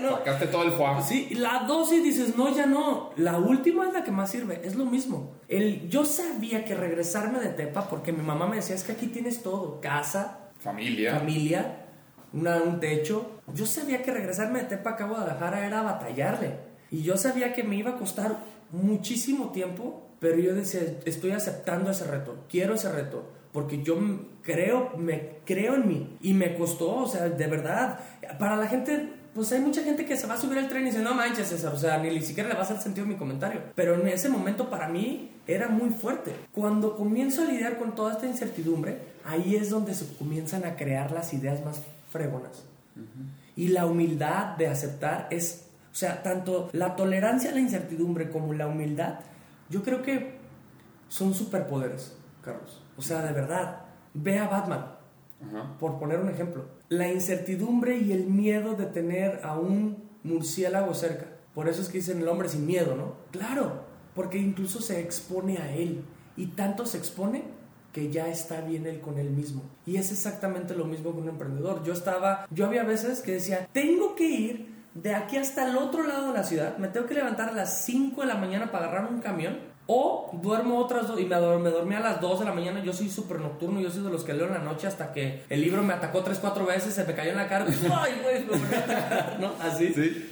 No! 0.00 0.10
Sacaste 0.18 0.46
todo 0.48 0.62
el 0.64 0.72
foie. 0.72 1.02
Sí, 1.02 1.34
la 1.34 1.64
12 1.66 2.00
dices, 2.00 2.36
no, 2.36 2.54
ya 2.54 2.66
no. 2.66 3.10
La 3.16 3.38
última 3.38 3.86
es 3.86 3.92
la 3.94 4.02
que 4.04 4.10
más 4.10 4.30
sirve, 4.30 4.60
es 4.64 4.74
lo 4.74 4.84
mismo. 4.84 5.32
El, 5.48 5.88
yo 5.88 6.04
sabía 6.04 6.64
que 6.64 6.74
regresarme 6.74 7.38
de 7.40 7.48
Tepa, 7.48 7.88
porque 7.88 8.12
mi 8.12 8.22
mamá 8.22 8.46
me 8.46 8.56
decía, 8.56 8.74
es 8.74 8.82
que 8.84 8.92
aquí 8.92 9.06
tienes 9.06 9.42
todo, 9.42 9.80
casa, 9.80 10.50
Familia. 10.58 11.18
familia, 11.18 11.86
una- 12.32 12.62
un 12.62 12.80
techo. 12.80 13.30
Yo 13.54 13.66
sabía 13.66 14.02
que 14.02 14.10
regresarme 14.12 14.60
de 14.60 14.64
Tepa 14.66 14.90
acá 14.90 15.04
a 15.04 15.08
Guadalajara 15.08 15.66
era 15.66 15.82
batallarle. 15.82 16.58
Y 16.90 17.02
yo 17.02 17.16
sabía 17.16 17.52
que 17.54 17.62
me 17.62 17.76
iba 17.76 17.92
a 17.92 17.96
costar 17.96 18.38
muchísimo 18.72 19.50
tiempo, 19.50 20.08
pero 20.18 20.38
yo 20.38 20.54
decía, 20.54 20.80
estoy 21.04 21.30
aceptando 21.32 21.90
ese 21.90 22.04
reto, 22.04 22.44
quiero 22.48 22.74
ese 22.74 22.90
reto, 22.92 23.30
porque 23.54 23.84
yo 23.84 23.96
creo, 24.42 24.90
me 24.98 25.36
creo 25.44 25.76
en 25.76 25.86
mí. 25.86 26.18
Y 26.20 26.34
me 26.34 26.56
costó, 26.56 26.96
o 26.96 27.06
sea, 27.06 27.28
de 27.28 27.46
verdad. 27.46 28.00
Para 28.36 28.56
la 28.56 28.66
gente, 28.66 29.10
pues 29.32 29.52
hay 29.52 29.60
mucha 29.60 29.84
gente 29.84 30.04
que 30.04 30.16
se 30.16 30.26
va 30.26 30.34
a 30.34 30.36
subir 30.36 30.58
al 30.58 30.68
tren 30.68 30.82
y 30.82 30.86
dice, 30.86 30.98
no 30.98 31.14
manches, 31.14 31.46
César, 31.46 31.72
o 31.72 31.78
sea, 31.78 31.98
ni 31.98 32.20
siquiera 32.20 32.48
le 32.48 32.56
va 32.56 32.62
a 32.62 32.64
hacer 32.64 32.78
sentido 32.78 33.06
mi 33.06 33.14
comentario. 33.14 33.60
Pero 33.76 33.94
en 33.94 34.08
ese 34.08 34.28
momento 34.28 34.70
para 34.70 34.88
mí 34.88 35.30
era 35.46 35.68
muy 35.68 35.90
fuerte. 35.90 36.34
Cuando 36.52 36.96
comienzo 36.96 37.42
a 37.42 37.44
lidiar 37.44 37.78
con 37.78 37.94
toda 37.94 38.14
esta 38.14 38.26
incertidumbre, 38.26 38.98
ahí 39.24 39.54
es 39.54 39.70
donde 39.70 39.94
se 39.94 40.12
comienzan 40.16 40.64
a 40.64 40.74
crear 40.74 41.12
las 41.12 41.32
ideas 41.32 41.64
más 41.64 41.80
fregonas. 42.10 42.64
Y 43.54 43.68
la 43.68 43.86
humildad 43.86 44.56
de 44.56 44.66
aceptar 44.66 45.28
es, 45.30 45.66
o 45.92 45.94
sea, 45.94 46.24
tanto 46.24 46.70
la 46.72 46.96
tolerancia 46.96 47.50
a 47.50 47.54
la 47.54 47.60
incertidumbre 47.60 48.30
como 48.30 48.52
la 48.52 48.66
humildad, 48.66 49.20
yo 49.70 49.84
creo 49.84 50.02
que 50.02 50.34
son 51.08 51.34
superpoderes, 51.34 52.16
Carlos. 52.42 52.83
O 52.96 53.02
sea, 53.02 53.22
de 53.22 53.32
verdad, 53.32 53.82
ve 54.14 54.38
a 54.38 54.48
Batman, 54.48 54.86
Ajá. 55.46 55.76
por 55.78 55.98
poner 55.98 56.20
un 56.20 56.28
ejemplo. 56.30 56.64
La 56.88 57.08
incertidumbre 57.08 57.96
y 57.98 58.12
el 58.12 58.26
miedo 58.26 58.74
de 58.74 58.86
tener 58.86 59.40
a 59.44 59.58
un 59.58 60.04
murciélago 60.22 60.94
cerca. 60.94 61.26
Por 61.54 61.68
eso 61.68 61.82
es 61.82 61.88
que 61.88 61.98
dicen 61.98 62.20
el 62.20 62.28
hombre 62.28 62.48
sin 62.48 62.66
miedo, 62.66 62.96
¿no? 62.96 63.14
Claro, 63.30 63.84
porque 64.14 64.38
incluso 64.38 64.80
se 64.80 65.00
expone 65.00 65.58
a 65.58 65.74
él. 65.74 66.04
Y 66.36 66.46
tanto 66.48 66.84
se 66.86 66.98
expone 66.98 67.44
que 67.92 68.10
ya 68.10 68.26
está 68.28 68.60
bien 68.60 68.86
él 68.86 69.00
con 69.00 69.18
él 69.18 69.30
mismo. 69.30 69.62
Y 69.86 69.96
es 69.96 70.10
exactamente 70.10 70.74
lo 70.74 70.84
mismo 70.84 71.12
con 71.12 71.22
un 71.22 71.28
emprendedor. 71.28 71.84
Yo 71.84 71.92
estaba, 71.92 72.46
yo 72.50 72.66
había 72.66 72.82
veces 72.82 73.20
que 73.20 73.32
decía, 73.32 73.68
tengo 73.72 74.16
que 74.16 74.24
ir 74.24 74.74
de 74.94 75.14
aquí 75.14 75.36
hasta 75.36 75.68
el 75.68 75.76
otro 75.76 76.04
lado 76.04 76.28
de 76.28 76.34
la 76.34 76.44
ciudad, 76.44 76.76
me 76.78 76.88
tengo 76.88 77.06
que 77.06 77.14
levantar 77.14 77.48
a 77.48 77.52
las 77.52 77.84
5 77.84 78.20
de 78.20 78.26
la 78.28 78.36
mañana 78.36 78.70
para 78.70 78.86
agarrar 78.86 79.12
un 79.12 79.20
camión. 79.20 79.58
O 79.86 80.30
duermo 80.42 80.78
otras 80.78 81.06
dos 81.08 81.20
y 81.20 81.24
me, 81.26 81.36
me 81.36 81.70
dormí 81.70 81.94
a 81.94 82.00
las 82.00 82.20
2 82.20 82.38
de 82.40 82.44
la 82.46 82.52
mañana. 82.52 82.82
Yo 82.82 82.92
soy 82.94 83.10
súper 83.10 83.40
nocturno, 83.40 83.80
yo 83.80 83.90
soy 83.90 84.02
de 84.02 84.10
los 84.10 84.24
que 84.24 84.32
leo 84.32 84.46
en 84.46 84.52
la 84.54 84.58
noche 84.60 84.86
hasta 84.86 85.12
que 85.12 85.42
el 85.50 85.60
libro 85.60 85.82
me 85.82 85.92
atacó 85.92 86.22
3, 86.22 86.38
4 86.38 86.64
veces, 86.64 86.94
se 86.94 87.04
me 87.04 87.14
cayó 87.14 87.32
en 87.32 87.36
la 87.36 87.48
cara. 87.48 87.66
¡Ay, 87.94 88.12
güey! 88.22 88.44
Me 88.44 88.58
volvió 88.58 88.76
a 88.76 88.80
atacar, 88.80 89.36
¿no? 89.40 89.52
Así. 89.60 89.92
Sí. 89.92 90.30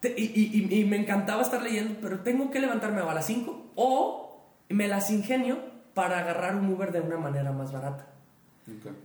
Te- 0.00 0.14
y, 0.16 0.24
y- 0.34 0.68
y- 0.74 0.80
y 0.80 0.84
me 0.84 0.96
encantaba 0.96 1.40
estar 1.42 1.62
leyendo, 1.62 1.98
pero 2.02 2.20
tengo 2.20 2.50
que 2.50 2.60
levantarme 2.60 3.00
a 3.00 3.14
las 3.14 3.26
5 3.26 3.70
o 3.74 4.42
me 4.68 4.86
las 4.86 5.10
ingenio 5.10 5.58
para 5.94 6.18
agarrar 6.18 6.56
un 6.56 6.70
Uber 6.72 6.92
de 6.92 7.00
una 7.00 7.16
manera 7.16 7.52
más 7.52 7.72
barata. 7.72 8.06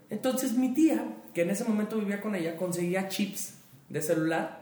Entonces 0.09 0.53
mi 0.53 0.73
tía, 0.73 1.03
que 1.33 1.41
en 1.41 1.49
ese 1.49 1.63
momento 1.63 1.97
vivía 1.97 2.21
con 2.21 2.35
ella, 2.35 2.55
conseguía 2.57 3.07
chips 3.07 3.55
de 3.89 4.01
celular 4.01 4.59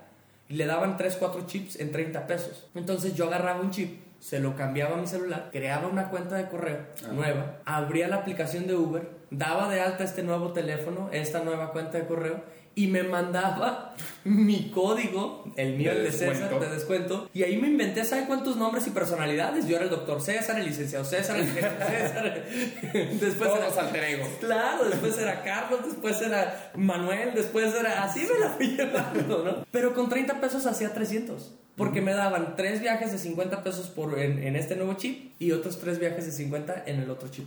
y 0.47 0.53
le 0.55 0.65
daban 0.65 0.95
3, 0.97 1.15
4 1.17 1.45
chips 1.47 1.79
en 1.79 1.91
30 1.91 2.25
pesos. 2.27 2.67
Entonces 2.75 3.15
yo 3.15 3.25
agarraba 3.27 3.61
un 3.61 3.71
chip, 3.71 3.99
se 4.23 4.39
lo 4.39 4.55
cambiaba 4.55 4.95
a 4.95 5.01
mi 5.01 5.05
celular, 5.05 5.49
creaba 5.51 5.89
una 5.89 6.07
cuenta 6.09 6.37
de 6.37 6.47
correo 6.47 6.77
Ah. 7.03 7.11
nueva, 7.11 7.57
abría 7.65 8.07
la 8.07 8.15
aplicación 8.15 8.67
de 8.67 8.75
Uber, 8.75 9.05
daba 9.31 9.67
de 9.67 9.81
alta 9.81 10.05
este 10.05 10.23
nuevo 10.23 10.53
teléfono, 10.53 11.09
esta 11.11 11.43
nueva 11.43 11.73
cuenta 11.73 11.97
de 11.97 12.05
correo 12.05 12.41
y 12.75 12.87
me 12.87 13.03
mandaba 13.03 13.95
mi 14.23 14.71
código, 14.71 15.43
el 15.57 15.75
mío, 15.77 15.91
De 15.91 15.97
el 15.97 16.03
de 16.05 16.11
César, 16.11 16.29
descuento. 16.29 16.59
de 16.59 16.71
descuento. 16.71 17.29
Y 17.33 17.43
ahí 17.43 17.57
me 17.57 17.67
inventé, 17.67 18.03
¿sabe 18.05 18.25
cuántos 18.25 18.55
nombres 18.57 18.87
y 18.87 18.89
personalidades? 18.91 19.67
Yo 19.67 19.75
era 19.75 19.85
el 19.85 19.91
doctor 19.91 20.21
César, 20.21 20.59
el 20.59 20.65
licenciado 20.65 21.05
César, 21.05 21.35
el 21.37 21.43
ingeniero 21.47 21.75
César. 21.87 22.45
Después 22.93 23.37
Todos 23.37 23.57
era- 23.57 23.67
los 23.67 23.77
alter 23.77 24.03
egos. 24.05 24.27
Claro, 24.39 24.85
después 24.89 25.17
era 25.17 25.43
Carlos, 25.43 25.81
después 25.85 26.21
era 26.21 26.71
Manuel, 26.75 27.31
después 27.35 27.73
era 27.75 28.03
así 28.03 28.21
me 28.21 28.39
la 28.39 28.49
fui 28.51 28.67
llevando, 28.77 29.43
¿no? 29.43 29.65
Pero 29.71 29.93
con 29.93 30.09
30 30.09 30.39
pesos 30.41 30.65
hacía 30.65 30.93
300. 30.93 31.55
Porque 31.75 32.01
me 32.01 32.13
daban 32.13 32.55
tres 32.55 32.81
viajes 32.81 33.11
de 33.11 33.17
50 33.17 33.63
pesos 33.63 33.87
por, 33.87 34.19
en, 34.19 34.43
en 34.43 34.55
este 34.55 34.75
nuevo 34.75 34.93
chip 34.93 35.33
y 35.39 35.51
otros 35.53 35.79
tres 35.79 35.97
viajes 35.99 36.25
de 36.27 36.31
50 36.31 36.83
en 36.85 36.99
el 36.99 37.09
otro 37.09 37.29
chip. 37.29 37.45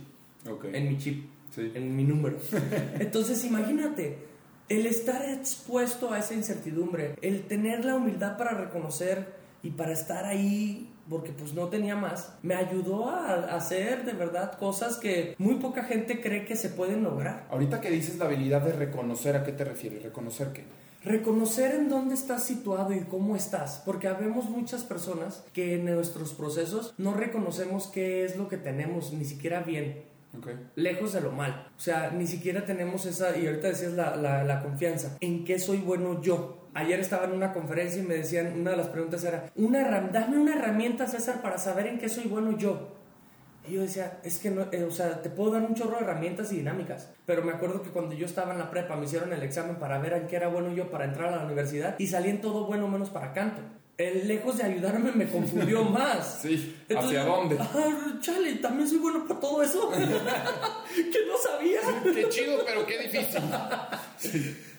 Ok. 0.49 0.65
En 0.73 0.89
mi 0.89 0.97
chip. 0.97 1.25
Sí. 1.55 1.71
En 1.73 1.95
mi 1.95 2.03
número. 2.03 2.37
Entonces, 2.99 3.45
imagínate, 3.45 4.17
el 4.69 4.85
estar 4.85 5.23
expuesto 5.29 6.11
a 6.11 6.19
esa 6.19 6.33
incertidumbre, 6.33 7.15
el 7.21 7.43
tener 7.47 7.85
la 7.85 7.95
humildad 7.95 8.37
para 8.37 8.51
reconocer 8.51 9.35
y 9.63 9.71
para 9.71 9.93
estar 9.93 10.25
ahí, 10.25 10.89
porque 11.09 11.31
pues 11.31 11.53
no 11.53 11.67
tenía 11.67 11.95
más, 11.95 12.33
me 12.43 12.55
ayudó 12.55 13.09
a, 13.09 13.55
hacer 13.55 14.05
de 14.05 14.13
verdad 14.13 14.57
cosas 14.57 14.97
que 14.97 15.35
muy 15.37 15.55
poca 15.55 15.83
gente 15.83 16.21
cree 16.21 16.45
que 16.45 16.55
se 16.55 16.69
pueden 16.69 17.03
lograr. 17.03 17.47
Ahorita 17.49 17.81
que 17.81 17.89
dices 17.89 18.17
la 18.17 18.25
habilidad 18.25 18.61
de 18.61 18.73
reconocer, 18.73 19.35
¿a 19.35 19.43
qué 19.43 19.53
te 19.53 19.63
refieres? 19.63 20.03
¿Reconocer 20.03 20.51
qué? 20.51 20.63
Reconocer 21.03 21.73
en 21.75 21.89
dónde 21.89 22.15
estás 22.15 22.43
situado 22.43 22.91
y 22.91 23.01
cómo 23.01 23.35
estás, 23.35 23.81
porque 23.85 24.09
habemos 24.09 24.49
muchas 24.49 24.83
personas 24.83 25.43
que 25.53 25.75
en 25.75 25.85
nuestros 25.85 26.33
procesos 26.33 26.93
no 26.97 27.13
reconocemos 27.13 27.87
qué 27.87 28.25
es 28.25 28.35
lo 28.35 28.49
que 28.49 28.57
tenemos, 28.57 29.13
ni 29.13 29.23
siquiera 29.23 29.61
bien, 29.61 30.03
Lejos 30.75 31.13
de 31.13 31.21
lo 31.21 31.31
mal. 31.31 31.69
O 31.75 31.79
sea, 31.79 32.11
ni 32.11 32.27
siquiera 32.27 32.65
tenemos 32.65 33.05
esa, 33.05 33.37
y 33.37 33.47
ahorita 33.47 33.69
decías 33.69 33.93
la, 33.93 34.15
la, 34.15 34.61
confianza, 34.61 35.17
en 35.21 35.43
qué 35.43 35.59
soy 35.59 35.77
bueno 35.77 36.21
yo. 36.21 36.69
Ayer 36.73 36.99
estaba 36.99 37.25
en 37.25 37.31
una 37.31 37.53
conferencia 37.53 38.01
y 38.01 38.05
me 38.05 38.15
decían, 38.15 38.59
una 38.59 38.71
de 38.71 38.77
las 38.77 38.87
preguntas 38.87 39.23
era, 39.23 39.49
una, 39.55 39.99
dame 40.11 40.37
una 40.37 40.55
herramienta, 40.55 41.07
César, 41.07 41.41
para 41.41 41.57
saber 41.57 41.87
en 41.87 41.97
qué 41.97 42.07
soy 42.07 42.25
bueno 42.25 42.55
yo. 42.57 42.97
Y 43.67 43.73
yo 43.73 43.81
decía, 43.81 44.19
es 44.23 44.39
que 44.39 44.49
no, 44.49 44.67
eh, 44.71 44.83
o 44.83 44.91
sea, 44.91 45.21
te 45.21 45.29
puedo 45.29 45.51
dar 45.51 45.63
un 45.63 45.73
chorro 45.73 45.97
de 45.97 46.03
herramientas 46.03 46.51
y 46.53 46.57
dinámicas. 46.57 47.11
Pero 47.25 47.43
me 47.43 47.51
acuerdo 47.51 47.81
que 47.81 47.89
cuando 47.89 48.15
yo 48.15 48.25
estaba 48.25 48.53
en 48.53 48.59
la 48.59 48.69
prepa 48.69 48.95
me 48.95 49.05
hicieron 49.05 49.33
el 49.33 49.43
examen 49.43 49.77
para 49.77 49.97
ver 49.99 50.13
en 50.13 50.27
qué 50.27 50.37
era 50.37 50.47
bueno 50.47 50.71
yo 50.73 50.89
para 50.89 51.05
entrar 51.05 51.33
a 51.33 51.37
la 51.37 51.45
universidad 51.45 51.95
y 51.97 52.07
salí 52.07 52.29
en 52.29 52.39
todo 52.39 52.65
bueno 52.65 52.87
menos 52.87 53.09
para 53.09 53.33
canto. 53.33 53.61
El 53.97 54.27
lejos 54.27 54.57
de 54.57 54.63
ayudarme 54.63 55.11
me 55.11 55.27
confundió 55.27 55.83
más. 55.85 56.39
Sí, 56.43 56.77
¿hacia 56.95 57.25
dónde? 57.25 57.57
Ah, 57.59 58.19
chale, 58.19 58.53
también 58.55 58.87
soy 58.87 58.99
bueno 58.99 59.25
para 59.27 59.39
todo 59.39 59.63
eso. 59.63 59.89
que 59.91 61.25
no 61.25 61.37
sabía. 61.37 61.79
Qué 62.03 62.29
chido, 62.29 62.59
pero 62.63 62.85
qué 62.85 62.99
difícil. 62.99 63.41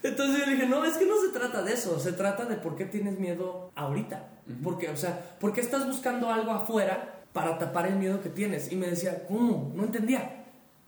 Entonces 0.04 0.38
yo 0.38 0.50
dije, 0.52 0.66
no, 0.66 0.84
es 0.84 0.96
que 0.96 1.04
no 1.04 1.20
se 1.20 1.36
trata 1.36 1.62
de 1.62 1.72
eso, 1.72 1.98
se 1.98 2.12
trata 2.12 2.44
de 2.44 2.56
por 2.56 2.76
qué 2.76 2.84
tienes 2.84 3.18
miedo 3.18 3.72
ahorita. 3.74 4.28
Porque, 4.62 4.88
o 4.88 4.96
sea, 4.96 5.36
¿por 5.40 5.52
qué 5.52 5.62
estás 5.62 5.84
buscando 5.84 6.30
algo 6.30 6.52
afuera 6.52 7.24
para 7.32 7.58
tapar 7.58 7.88
el 7.88 7.96
miedo 7.96 8.22
que 8.22 8.28
tienes? 8.28 8.70
Y 8.70 8.76
me 8.76 8.86
decía, 8.86 9.26
¿cómo? 9.26 9.72
No 9.74 9.82
entendía. 9.82 10.44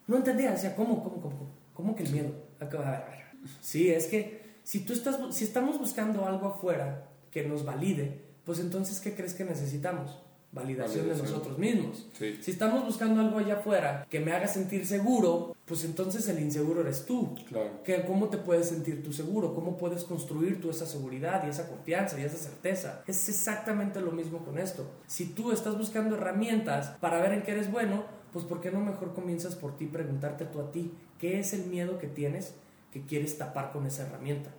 No 0.06 0.16
entendía, 0.16 0.52
decía, 0.52 0.76
¿cómo, 0.76 1.02
cómo, 1.02 1.20
cómo? 1.20 1.36
¿Cómo, 1.36 1.50
¿Cómo 1.74 1.96
que 1.96 2.04
el 2.04 2.12
miedo? 2.12 2.32
Acá, 2.60 2.78
a 2.78 2.90
ver, 2.92 3.02
a 3.02 3.10
ver. 3.10 3.20
Sí, 3.60 3.90
es 3.90 4.06
que 4.06 4.60
si 4.62 4.84
tú 4.84 4.92
estás, 4.92 5.18
si 5.34 5.44
estamos 5.44 5.78
buscando 5.78 6.26
algo 6.26 6.46
afuera 6.46 7.09
que 7.30 7.46
nos 7.46 7.64
valide, 7.64 8.20
pues 8.44 8.58
entonces, 8.58 9.00
¿qué 9.00 9.14
crees 9.14 9.34
que 9.34 9.44
necesitamos? 9.44 10.18
validación, 10.52 11.08
de 11.08 11.16
nosotros 11.16 11.58
mismos. 11.58 12.06
Sí. 12.12 12.38
Si 12.40 12.50
estamos 12.50 12.84
buscando 12.84 13.20
algo 13.20 13.38
allá 13.38 13.54
afuera 13.54 14.06
que 14.10 14.20
me 14.20 14.32
haga 14.32 14.48
sentir 14.48 14.86
seguro, 14.86 15.54
pues 15.64 15.84
entonces 15.84 16.28
el 16.28 16.40
inseguro 16.40 16.80
eres 16.80 17.06
tú. 17.06 17.34
Claro. 17.48 17.82
Que 17.84 18.04
¿Cómo 18.04 18.28
te 18.28 18.38
puedes 18.38 18.68
sentir 18.68 19.02
tú 19.02 19.12
seguro? 19.12 19.54
¿Cómo 19.54 19.76
puedes 19.76 20.04
construir 20.04 20.60
tú 20.60 20.70
esa 20.70 20.86
seguridad 20.86 21.44
y 21.46 21.50
esa 21.50 21.68
confianza 21.68 22.18
y 22.18 22.24
esa 22.24 22.36
certeza? 22.36 23.02
Es 23.06 23.28
exactamente 23.28 24.00
lo 24.00 24.12
mismo 24.12 24.44
con 24.44 24.58
esto. 24.58 24.90
Si 25.06 25.26
tú 25.26 25.52
estás 25.52 25.78
buscando 25.78 26.16
herramientas 26.16 26.96
para 27.00 27.20
ver 27.20 27.32
en 27.32 27.42
qué 27.42 27.52
eres 27.52 27.70
bueno, 27.70 28.04
pues 28.32 28.44
¿por 28.44 28.60
qué 28.60 28.70
no 28.70 28.80
mejor 28.80 29.14
comienzas 29.14 29.54
por 29.54 29.76
ti, 29.76 29.86
preguntarte 29.86 30.44
tú 30.46 30.60
a 30.60 30.70
ti, 30.72 30.92
¿qué 31.18 31.38
es 31.38 31.52
el 31.52 31.66
miedo 31.66 31.98
que 31.98 32.08
tienes 32.08 32.54
que 32.92 33.02
quieres 33.02 33.38
tapar 33.38 33.70
con 33.70 33.86
esa 33.86 34.04
herramienta? 34.04 34.50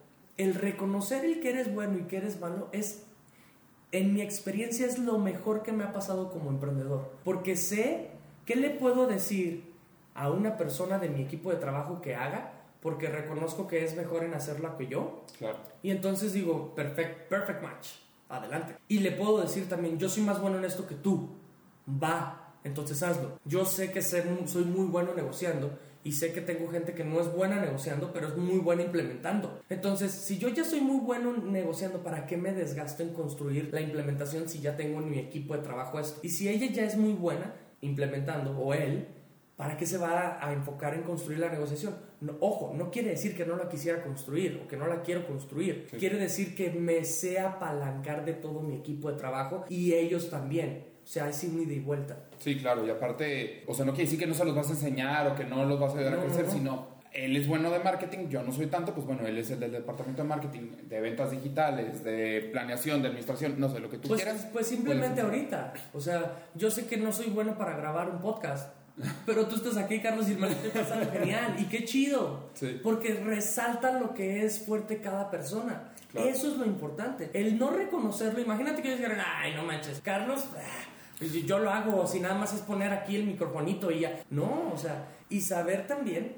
El 0.42 0.56
reconocer 0.56 1.24
el 1.24 1.40
que 1.40 1.52
eres 1.52 1.72
bueno 1.72 2.00
y 2.00 2.04
que 2.04 2.18
eres 2.18 2.40
malo 2.40 2.68
es 2.72 3.04
en 3.92 4.12
mi 4.14 4.22
experiencia 4.22 4.88
es 4.88 4.98
lo 4.98 5.20
mejor 5.20 5.62
que 5.62 5.72
me 5.72 5.84
ha 5.84 5.94
pasado 5.94 6.32
como 6.32 6.50
emprendedor, 6.50 7.12
porque 7.24 7.56
sé 7.56 8.10
qué 8.46 8.56
le 8.56 8.72
puedo 8.72 9.06
decir 9.06 9.72
a 10.16 10.32
una 10.32 10.58
persona 10.58 10.98
de 10.98 11.10
mi 11.10 11.22
equipo 11.22 11.52
de 11.52 11.58
trabajo 11.58 12.02
que 12.02 12.16
haga, 12.16 12.54
porque 12.82 13.08
reconozco 13.08 13.68
que 13.68 13.84
es 13.84 13.96
mejor 13.96 14.24
en 14.24 14.34
hacerla 14.34 14.78
que 14.78 14.88
yo, 14.88 15.22
Claro. 15.38 15.58
y 15.84 15.92
entonces 15.92 16.34
digo, 16.34 16.74
perfect, 16.74 17.30
perfect 17.30 17.62
match, 17.62 17.88
adelante. 18.28 18.78
Y 18.88 19.00
le 19.00 19.12
puedo 19.12 19.42
decir 19.42 19.70
también, 19.70 20.00
yo 20.00 20.10
soy 20.10 20.24
más 20.24 20.42
bueno 20.42 20.58
en 20.58 20.66
esto 20.66 20.88
que 20.88 20.96
tú, 20.96 21.30
va, 22.02 22.56
entonces 22.64 23.04
hazlo. 23.04 23.38
Yo 23.46 23.64
sé 23.66 23.92
que 23.92 24.02
soy 24.02 24.64
muy 24.66 24.88
bueno 24.88 25.14
negociando 25.14 25.78
y 26.04 26.14
sé 26.14 26.34
que 26.34 26.42
tengo 26.42 26.70
gente 26.70 26.94
que 26.94 27.04
no 27.04 27.20
es 27.20 27.32
buena 27.32 27.60
negociando, 27.60 28.12
pero 28.12 28.28
es 28.28 28.38
muy 28.38 28.60
buena 28.60 28.84
implementando. 28.84 29.62
Entonces, 29.70 30.12
si 30.12 30.38
yo 30.38 30.50
ya 30.50 30.64
soy 30.64 30.82
muy 30.82 31.00
bueno 31.00 31.38
negociando, 31.38 32.04
¿para 32.04 32.26
qué 32.26 32.38
me 32.38 32.54
desgasto 32.54 33.04
en 33.04 33.14
construir 33.14 33.70
la 33.72 33.82
implementación 33.82 34.50
si 34.50 34.60
ya 34.60 34.76
tengo 34.76 35.00
en 35.00 35.10
mi 35.10 35.20
equipo 35.20 35.56
de 35.56 35.64
trabajo 35.64 36.00
esto? 36.00 36.20
Y 36.24 36.30
si 36.30 36.50
ella 36.50 36.68
ya 36.72 36.84
es 36.84 36.98
muy 36.98 37.14
buena 37.14 37.54
implementando, 37.82 38.58
o 38.58 38.74
él, 38.74 39.08
¿Para 39.62 39.78
qué 39.78 39.86
se 39.86 40.00
va 40.00 40.20
a, 40.20 40.50
a 40.50 40.54
enfocar 40.54 40.96
en 40.96 41.04
construir 41.04 41.38
la 41.38 41.48
negociación? 41.48 41.96
No, 42.20 42.36
ojo, 42.40 42.74
no 42.76 42.90
quiere 42.90 43.12
decir 43.12 43.36
que 43.36 43.46
no 43.46 43.56
la 43.56 43.70
quisiera 43.70 44.02
construir 44.02 44.60
o 44.66 44.68
que 44.68 44.76
no 44.76 44.88
la 44.88 45.04
quiero 45.04 45.28
construir. 45.28 45.86
Sí. 45.92 45.98
Quiere 45.98 46.18
decir 46.18 46.56
que 46.56 46.72
me 46.72 47.06
sé 47.06 47.40
apalancar 47.40 48.26
de 48.26 48.34
todo 48.34 48.62
mi 48.62 48.76
equipo 48.76 49.12
de 49.12 49.20
trabajo 49.20 49.66
y 49.70 49.94
ellos 49.94 50.32
también. 50.32 50.91
O 51.04 51.08
sea, 51.08 51.28
es 51.30 51.44
un 51.44 51.62
ida 51.62 51.74
y 51.74 51.80
vuelta. 51.80 52.18
Sí, 52.40 52.56
claro, 52.58 52.86
y 52.86 52.90
aparte, 52.90 53.64
o 53.68 53.74
sea, 53.74 53.86
no 53.86 53.92
quiere 53.92 54.06
decir 54.06 54.20
que 54.20 54.28
no 54.28 54.34
se 54.34 54.46
los 54.46 54.56
vas 54.56 54.70
a 54.70 54.72
enseñar 54.74 55.28
o 55.28 55.36
que 55.36 55.44
no 55.46 55.66
los 55.66 55.80
vas 55.80 55.94
a 55.94 55.98
ayudar 55.98 56.14
No, 56.14 56.20
a 56.22 56.24
crecer, 56.26 56.46
no. 56.46 56.52
sino 56.52 56.88
él 57.12 57.36
es 57.36 57.46
bueno 57.48 57.70
de 57.72 57.80
marketing, 57.80 58.30
yo 58.30 58.42
no 58.44 58.54
soy 58.54 58.68
tanto, 58.68 58.94
pues 58.94 59.06
bueno, 59.06 59.28
él 59.28 59.38
es 59.38 59.52
el 59.52 59.60
del 59.60 59.72
departamento 59.74 60.22
de 60.22 60.28
marketing, 60.30 60.72
de 60.88 61.02
ventas 61.02 61.32
digitales, 61.32 62.04
de 62.06 62.48
planeación, 62.54 63.02
de 63.02 63.10
administración, 63.10 63.56
no 63.60 63.68
sé, 63.70 63.80
lo 63.82 63.90
que 63.90 63.98
tú 63.98 64.08
Pues, 64.08 64.24
quieras. 64.24 64.48
pues 64.54 64.68
simplemente 64.68 65.20
ahorita. 65.20 65.74
O 65.94 66.00
sea, 66.00 66.38
yo 66.56 66.72
sé 66.72 66.86
que 66.86 66.96
no 66.96 67.12
soy 67.12 67.28
bueno 67.30 67.58
para 67.58 67.76
grabar 67.76 68.10
un 68.10 68.22
podcast. 68.22 68.74
Pero 69.26 69.48
tú 69.48 69.56
estás 69.56 69.78
aquí, 69.78 70.00
Carlos, 70.00 70.30
y 70.30 70.36
me 70.36 70.48
pasando 70.48 71.12
genial. 71.14 71.56
Y 71.60 71.66
qué 71.66 71.86
chido. 71.86 72.50
Sí. 72.54 72.80
Porque 72.84 73.16
resalta 73.16 74.00
lo 74.00 74.14
que 74.14 74.46
es 74.46 74.60
fuerte 74.66 75.00
cada 75.02 75.30
persona. 75.32 75.94
Claro. 76.12 76.28
Eso 76.28 76.52
es 76.52 76.58
lo 76.58 76.66
importante. 76.66 77.30
El 77.34 77.58
no 77.58 77.72
reconocerlo. 77.72 78.42
Imagínate 78.42 78.82
que 78.82 78.90
ellos 78.90 79.00
dijeran, 79.00 79.26
ay, 79.26 79.54
no 79.56 79.64
manches, 79.64 80.02
Carlos, 80.02 80.46
pues 81.18 81.32
yo 81.34 81.60
lo 81.60 81.72
hago. 81.72 82.06
Si 82.06 82.20
nada 82.20 82.36
más 82.36 82.54
es 82.54 82.62
poner 82.62 82.92
aquí 82.92 83.16
el 83.16 83.26
microfonito 83.26 83.92
y 83.92 84.02
ya. 84.02 84.24
No, 84.30 84.72
o 84.74 84.78
sea, 84.78 85.08
y 85.30 85.42
saber 85.42 85.88
también, 85.88 86.36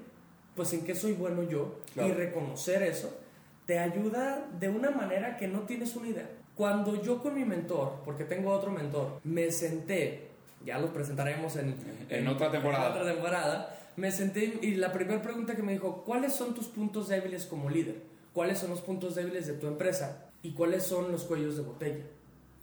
pues 0.56 0.74
en 0.74 0.86
qué 0.86 0.94
soy 0.94 1.14
bueno 1.14 1.44
yo. 1.44 1.80
Claro. 1.94 2.10
Y 2.10 2.12
reconocer 2.14 2.84
eso 2.84 3.24
te 3.66 3.80
ayuda 3.80 4.46
de 4.60 4.70
una 4.70 4.92
manera 4.92 5.38
que 5.38 5.48
no 5.48 5.62
tienes 5.62 5.96
una 5.96 6.10
idea. 6.10 6.30
Cuando 6.56 7.02
yo 7.02 7.22
con 7.22 7.36
mi 7.36 7.46
mentor, 7.46 8.02
porque 8.06 8.26
tengo 8.26 8.52
otro 8.52 8.72
mentor, 8.72 9.20
me 9.24 9.52
senté, 9.52 10.30
ya 10.66 10.80
los 10.80 10.92
presentaremos 10.92 11.56
en, 11.58 11.76
En 12.10 12.28
otra 12.28 12.52
temporada. 12.52 12.88
en 12.88 12.92
otra 12.92 13.14
temporada, 13.14 13.80
me 13.96 14.12
senté 14.12 14.60
y 14.62 14.76
la 14.76 14.92
primera 14.92 15.22
pregunta 15.22 15.56
que 15.56 15.64
me 15.64 15.74
dijo, 15.74 16.04
¿cuáles 16.04 16.34
son 16.34 16.54
tus 16.54 16.68
puntos 16.68 17.08
débiles 17.10 17.46
como 17.46 17.70
líder? 17.70 18.02
¿Cuáles 18.34 18.60
son 18.60 18.72
los 18.72 18.82
puntos 18.82 19.16
débiles 19.16 19.46
de 19.48 19.54
tu 19.54 19.68
empresa? 19.68 20.30
¿Y 20.42 20.54
cuáles 20.54 20.84
son 20.84 21.12
los 21.12 21.24
cuellos 21.24 21.56
de 21.56 21.62
botella? 21.64 22.04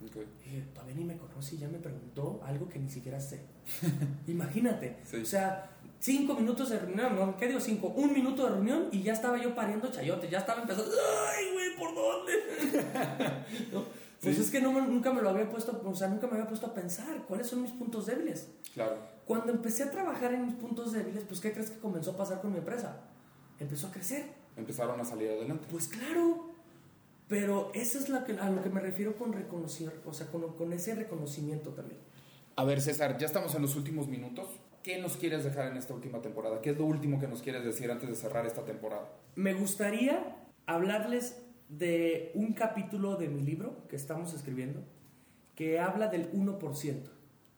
Ok. 0.05 0.17
Y 0.45 0.49
dije, 0.49 0.63
todavía 0.73 0.95
ni 0.95 1.03
me 1.05 1.17
conoce 1.17 1.55
y 1.55 1.59
ya 1.59 1.67
me 1.69 1.77
preguntó 1.77 2.41
algo 2.45 2.67
que 2.67 2.79
ni 2.79 2.89
siquiera 2.89 3.19
sé. 3.21 3.41
Imagínate. 4.27 4.97
Sí. 5.05 5.17
O 5.17 5.25
sea, 5.25 5.69
cinco 5.99 6.33
minutos 6.33 6.69
de 6.71 6.79
reunión, 6.79 7.15
¿no? 7.15 7.37
¿Qué 7.37 7.47
digo 7.47 7.59
cinco? 7.59 7.87
Un 7.87 8.11
minuto 8.11 8.43
de 8.43 8.49
reunión 8.49 8.89
y 8.91 9.03
ya 9.03 9.13
estaba 9.13 9.37
yo 9.41 9.55
pariendo 9.55 9.89
chayote, 9.91 10.27
ya 10.29 10.39
estaba 10.39 10.61
empezando. 10.61 10.91
¡Ay, 11.29 11.45
güey, 11.53 11.75
por 11.77 11.95
dónde! 11.95 12.33
¿No? 13.71 13.85
Pues 14.21 14.35
Sí. 14.35 14.41
es 14.43 14.51
que 14.51 14.61
no 14.61 14.71
nunca 14.87 15.11
me 15.11 15.21
lo 15.21 15.29
había 15.29 15.49
puesto, 15.49 15.81
o 15.83 15.95
sea, 15.95 16.07
nunca 16.07 16.27
me 16.27 16.33
había 16.33 16.47
puesto 16.47 16.67
a 16.67 16.73
pensar 16.73 17.25
cuáles 17.27 17.47
son 17.47 17.63
mis 17.63 17.71
puntos 17.71 18.05
débiles. 18.05 18.49
Claro. 18.73 18.97
Cuando 19.25 19.51
empecé 19.51 19.83
a 19.83 19.91
trabajar 19.91 20.33
en 20.33 20.45
mis 20.45 20.55
puntos 20.55 20.91
débiles, 20.91 21.23
pues 21.23 21.39
¿qué 21.39 21.51
crees 21.53 21.71
que 21.71 21.79
comenzó 21.79 22.11
a 22.11 22.17
pasar 22.17 22.39
con 22.41 22.51
mi 22.51 22.59
empresa? 22.59 23.01
Empezó 23.59 23.87
a 23.87 23.91
crecer. 23.91 24.25
Empezaron 24.57 24.99
a 24.99 25.05
salir 25.05 25.29
adelante. 25.31 25.65
Pues 25.71 25.87
claro. 25.87 26.51
Pero 27.27 27.71
eso 27.73 27.97
es 27.97 28.09
la 28.09 28.25
que, 28.25 28.33
a 28.33 28.49
lo 28.49 28.61
que 28.61 28.69
me 28.69 28.81
refiero 28.81 29.15
con 29.15 29.31
reconocer, 29.33 30.01
o 30.05 30.13
sea, 30.13 30.27
con, 30.27 30.55
con 30.55 30.73
ese 30.73 30.93
reconocimiento 30.93 31.69
también. 31.71 31.99
A 32.57 32.65
ver, 32.65 32.81
César, 32.81 33.17
ya 33.17 33.25
estamos 33.25 33.55
en 33.55 33.61
los 33.61 33.75
últimos 33.75 34.07
minutos. 34.07 34.47
¿Qué 34.83 34.99
nos 34.99 35.15
quieres 35.15 35.43
dejar 35.43 35.67
en 35.71 35.77
esta 35.77 35.93
última 35.93 36.21
temporada? 36.21 36.59
¿Qué 36.61 36.71
es 36.71 36.77
lo 36.77 36.85
último 36.85 37.19
que 37.19 37.27
nos 37.27 37.41
quieres 37.41 37.63
decir 37.63 37.89
antes 37.89 38.09
de 38.09 38.15
cerrar 38.15 38.45
esta 38.45 38.65
temporada? 38.65 39.09
Me 39.35 39.53
gustaría 39.53 40.35
hablarles 40.65 41.37
de 41.71 42.31
un 42.35 42.51
capítulo 42.53 43.15
de 43.15 43.29
mi 43.29 43.41
libro 43.41 43.87
que 43.87 43.95
estamos 43.95 44.33
escribiendo 44.33 44.83
que 45.55 45.79
habla 45.79 46.07
del 46.07 46.31
1%. 46.33 47.03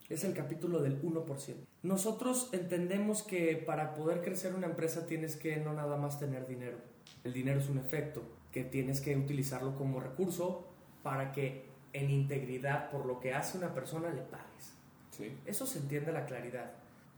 Es 0.10 0.24
el 0.24 0.34
capítulo 0.34 0.82
del 0.82 1.02
1%. 1.02 1.56
Nosotros 1.82 2.50
entendemos 2.52 3.24
que 3.24 3.56
para 3.56 3.96
poder 3.96 4.22
crecer 4.22 4.54
una 4.54 4.68
empresa 4.68 5.08
tienes 5.08 5.36
que 5.36 5.58
no 5.58 5.74
nada 5.74 5.98
más 5.98 6.20
tener 6.20 6.48
dinero. 6.48 6.78
El 7.24 7.34
dinero 7.34 7.60
es 7.60 7.70
un 7.70 7.80
efecto 7.80 8.22
que 8.52 8.64
tienes 8.64 9.02
que 9.02 9.18
utilizarlo 9.18 9.76
como 9.76 10.00
recurso 10.00 10.68
para 11.02 11.32
que 11.32 11.66
en 11.94 12.12
integridad 12.12 12.92
por 12.92 13.06
lo 13.06 13.20
que 13.20 13.34
hace 13.34 13.58
una 13.58 13.74
persona 13.74 14.10
le 14.12 14.22
pagues. 14.22 14.74
Sí. 15.12 15.36
Eso 15.46 15.66
se 15.66 15.80
entiende 15.80 16.12
a 16.12 16.14
la 16.14 16.26
claridad. 16.26 16.72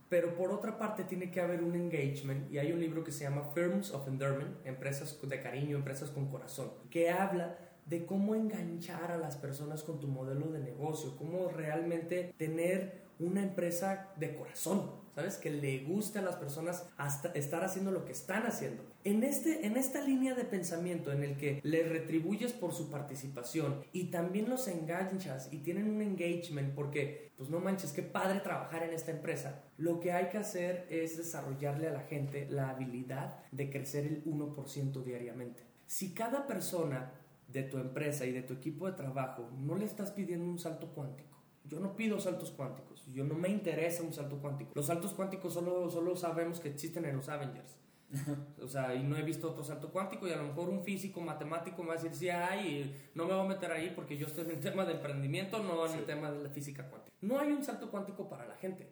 Pero 0.08 0.36
por 0.36 0.52
otra 0.52 0.78
parte 0.78 1.04
tiene 1.04 1.30
que 1.30 1.40
haber 1.40 1.62
un 1.62 1.74
engagement 1.74 2.50
y 2.50 2.58
hay 2.58 2.72
un 2.72 2.80
libro 2.80 3.02
que 3.02 3.10
se 3.10 3.24
llama 3.24 3.50
Firms 3.54 3.92
of 3.92 4.06
Endearment, 4.06 4.64
empresas 4.64 5.18
de 5.20 5.40
cariño, 5.40 5.76
empresas 5.76 6.10
con 6.10 6.28
corazón, 6.28 6.70
que 6.90 7.10
habla 7.10 7.58
de 7.86 8.04
cómo 8.04 8.34
enganchar 8.34 9.10
a 9.10 9.18
las 9.18 9.36
personas 9.36 9.82
con 9.82 10.00
tu 10.00 10.08
modelo 10.08 10.48
de 10.52 10.60
negocio, 10.60 11.16
cómo 11.16 11.48
realmente 11.48 12.34
tener 12.36 13.06
una 13.18 13.42
empresa 13.42 14.12
de 14.16 14.34
corazón, 14.34 15.05
¿sabes? 15.16 15.38
Que 15.38 15.50
le 15.50 15.78
guste 15.78 16.18
a 16.18 16.22
las 16.22 16.36
personas 16.36 16.86
hasta 16.98 17.30
estar 17.30 17.64
haciendo 17.64 17.90
lo 17.90 18.04
que 18.04 18.12
están 18.12 18.44
haciendo. 18.44 18.84
En, 19.02 19.24
este, 19.24 19.66
en 19.66 19.78
esta 19.78 20.02
línea 20.02 20.34
de 20.34 20.44
pensamiento 20.44 21.10
en 21.10 21.22
el 21.22 21.38
que 21.38 21.60
les 21.62 21.88
retribuyes 21.88 22.52
por 22.52 22.74
su 22.74 22.90
participación 22.90 23.82
y 23.92 24.10
también 24.10 24.50
los 24.50 24.68
enganchas 24.68 25.48
y 25.50 25.58
tienen 25.58 25.88
un 25.88 26.02
engagement 26.02 26.74
porque, 26.74 27.32
pues 27.38 27.48
no 27.48 27.60
manches, 27.60 27.92
qué 27.92 28.02
padre 28.02 28.40
trabajar 28.40 28.82
en 28.82 28.92
esta 28.92 29.10
empresa, 29.10 29.64
lo 29.78 30.00
que 30.00 30.12
hay 30.12 30.28
que 30.28 30.36
hacer 30.36 30.86
es 30.90 31.16
desarrollarle 31.16 31.88
a 31.88 31.92
la 31.92 32.02
gente 32.02 32.46
la 32.50 32.68
habilidad 32.68 33.38
de 33.52 33.70
crecer 33.70 34.04
el 34.04 34.22
1% 34.26 35.02
diariamente. 35.02 35.62
Si 35.86 36.12
cada 36.12 36.46
persona 36.46 37.10
de 37.48 37.62
tu 37.62 37.78
empresa 37.78 38.26
y 38.26 38.32
de 38.32 38.42
tu 38.42 38.52
equipo 38.52 38.86
de 38.86 38.92
trabajo 38.92 39.48
no 39.58 39.76
le 39.76 39.86
estás 39.86 40.10
pidiendo 40.10 40.44
un 40.44 40.58
salto 40.58 40.88
cuántico, 40.88 41.35
yo 41.68 41.80
no 41.80 41.96
pido 41.96 42.18
saltos 42.20 42.50
cuánticos, 42.50 43.04
yo 43.12 43.24
no 43.24 43.34
me 43.34 43.48
interesa 43.48 44.02
un 44.02 44.12
salto 44.12 44.38
cuántico. 44.38 44.72
Los 44.74 44.86
saltos 44.86 45.12
cuánticos 45.12 45.54
solo, 45.54 45.90
solo 45.90 46.16
sabemos 46.16 46.60
que 46.60 46.68
existen 46.68 47.04
en 47.04 47.16
los 47.16 47.28
Avengers. 47.28 47.76
O 48.62 48.68
sea, 48.68 48.94
y 48.94 49.02
no 49.02 49.16
he 49.16 49.22
visto 49.22 49.50
otro 49.50 49.64
salto 49.64 49.90
cuántico 49.90 50.26
y 50.26 50.32
a 50.32 50.36
lo 50.36 50.44
mejor 50.44 50.68
un 50.68 50.82
físico 50.82 51.20
matemático 51.20 51.82
me 51.82 51.88
va 51.88 51.94
a 51.94 51.96
decir, 51.96 52.14
sí 52.14 52.28
hay, 52.28 52.68
y 52.68 52.96
no 53.14 53.26
me 53.26 53.34
voy 53.34 53.44
a 53.44 53.48
meter 53.48 53.70
ahí 53.72 53.92
porque 53.94 54.16
yo 54.16 54.26
estoy 54.26 54.44
en 54.44 54.52
el 54.52 54.60
tema 54.60 54.84
de 54.84 54.94
emprendimiento, 54.94 55.62
no 55.62 55.86
en 55.86 55.98
el 55.98 56.04
tema 56.04 56.30
de 56.30 56.42
la 56.42 56.50
física 56.50 56.88
cuántica. 56.88 57.14
No 57.20 57.38
hay 57.38 57.52
un 57.52 57.64
salto 57.64 57.90
cuántico 57.90 58.28
para 58.28 58.46
la 58.46 58.56
gente, 58.56 58.88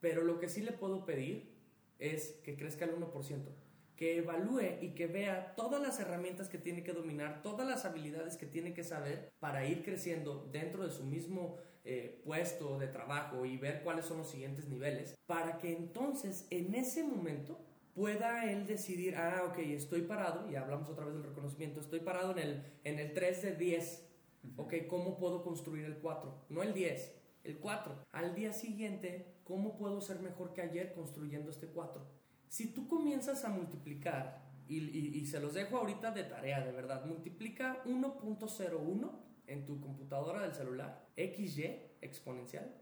pero 0.00 0.22
lo 0.22 0.38
que 0.38 0.48
sí 0.48 0.62
le 0.62 0.72
puedo 0.72 1.04
pedir 1.04 1.56
es 1.98 2.40
que 2.44 2.56
crezca 2.56 2.84
el 2.84 2.96
1%, 2.96 3.10
que 3.96 4.18
evalúe 4.18 4.78
y 4.80 4.94
que 4.94 5.06
vea 5.06 5.54
todas 5.56 5.82
las 5.82 5.98
herramientas 5.98 6.48
que 6.48 6.58
tiene 6.58 6.84
que 6.84 6.92
dominar, 6.92 7.42
todas 7.42 7.66
las 7.66 7.84
habilidades 7.84 8.36
que 8.36 8.46
tiene 8.46 8.72
que 8.72 8.84
saber 8.84 9.28
para 9.40 9.66
ir 9.66 9.82
creciendo 9.82 10.48
dentro 10.52 10.84
de 10.84 10.92
su 10.92 11.04
mismo 11.04 11.58
eh, 11.90 12.20
puesto 12.24 12.78
de 12.78 12.86
trabajo 12.88 13.44
y 13.46 13.56
ver 13.56 13.82
cuáles 13.82 14.04
son 14.04 14.18
los 14.18 14.30
siguientes 14.30 14.68
niveles, 14.68 15.14
para 15.26 15.58
que 15.58 15.72
entonces 15.72 16.46
en 16.50 16.74
ese 16.74 17.02
momento 17.02 17.58
pueda 17.94 18.44
él 18.50 18.66
decidir, 18.66 19.16
ah, 19.16 19.42
ok, 19.48 19.58
estoy 19.58 20.02
parado, 20.02 20.48
y 20.50 20.54
hablamos 20.56 20.88
otra 20.88 21.04
vez 21.06 21.14
del 21.14 21.24
reconocimiento, 21.24 21.80
estoy 21.80 22.00
parado 22.00 22.32
en 22.32 22.38
el, 22.38 22.62
en 22.84 22.98
el 22.98 23.12
3 23.14 23.42
de 23.42 23.52
10, 23.56 24.06
ok, 24.56 24.74
¿cómo 24.88 25.16
puedo 25.18 25.42
construir 25.42 25.84
el 25.86 25.96
4? 25.98 26.44
No 26.50 26.62
el 26.62 26.74
10, 26.74 27.14
el 27.44 27.58
4. 27.58 28.04
Al 28.12 28.34
día 28.34 28.52
siguiente, 28.52 29.34
¿cómo 29.44 29.76
puedo 29.78 30.00
ser 30.00 30.20
mejor 30.20 30.52
que 30.52 30.60
ayer 30.62 30.92
construyendo 30.94 31.50
este 31.50 31.66
4? 31.68 32.06
Si 32.48 32.72
tú 32.74 32.86
comienzas 32.86 33.44
a 33.44 33.48
multiplicar, 33.48 34.46
y, 34.68 34.76
y- 34.80 35.18
y 35.18 35.24
se 35.26 35.40
los 35.40 35.54
dejo 35.54 35.78
ahorita 35.78 36.10
de 36.10 36.24
tarea, 36.24 36.60
de 36.64 36.72
verdad, 36.72 37.04
multiplica 37.06 37.82
1.01 37.86 39.10
en 39.48 39.66
tu 39.66 39.80
computadora 39.80 40.42
del 40.42 40.54
celular, 40.54 41.08
XY 41.16 41.96
exponencial, 42.00 42.72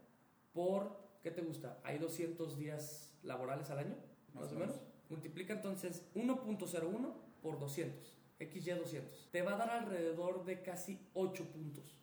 por, 0.53 0.95
¿qué 1.23 1.31
te 1.31 1.41
gusta? 1.41 1.79
¿Hay 1.83 1.97
200 1.97 2.57
días 2.57 3.17
laborales 3.23 3.69
al 3.71 3.79
año? 3.79 3.95
Más, 4.33 4.51
o 4.51 4.55
menos. 4.55 4.79
Multiplica 5.09 5.53
entonces 5.53 6.03
1.01 6.13 7.13
por 7.41 7.59
200, 7.59 8.13
XY 8.39 8.71
200. 8.71 9.29
Te 9.31 9.41
va 9.41 9.53
a 9.53 9.57
dar 9.57 9.69
alrededor 9.71 10.45
de 10.45 10.61
casi 10.61 10.99
8 11.13 11.51
puntos. 11.51 11.97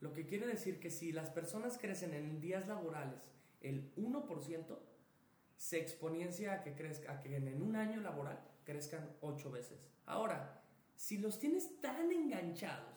Lo 0.00 0.12
que 0.12 0.26
quiere 0.26 0.46
decir 0.46 0.78
que 0.80 0.90
si 0.90 1.12
las 1.12 1.30
personas 1.30 1.78
crecen 1.78 2.12
en 2.14 2.40
días 2.40 2.68
laborales 2.68 3.20
el 3.60 3.94
1%, 3.96 4.78
se 5.56 5.80
exponencia 5.80 6.52
a 6.52 6.62
que, 6.62 6.74
crezca, 6.74 7.12
a 7.12 7.20
que 7.20 7.36
en 7.36 7.62
un 7.62 7.76
año 7.76 8.00
laboral 8.00 8.38
crezcan 8.64 9.08
8 9.22 9.50
veces. 9.50 9.88
Ahora, 10.04 10.62
si 10.94 11.18
los 11.18 11.38
tienes 11.38 11.80
tan 11.80 12.10
enganchados, 12.12 12.93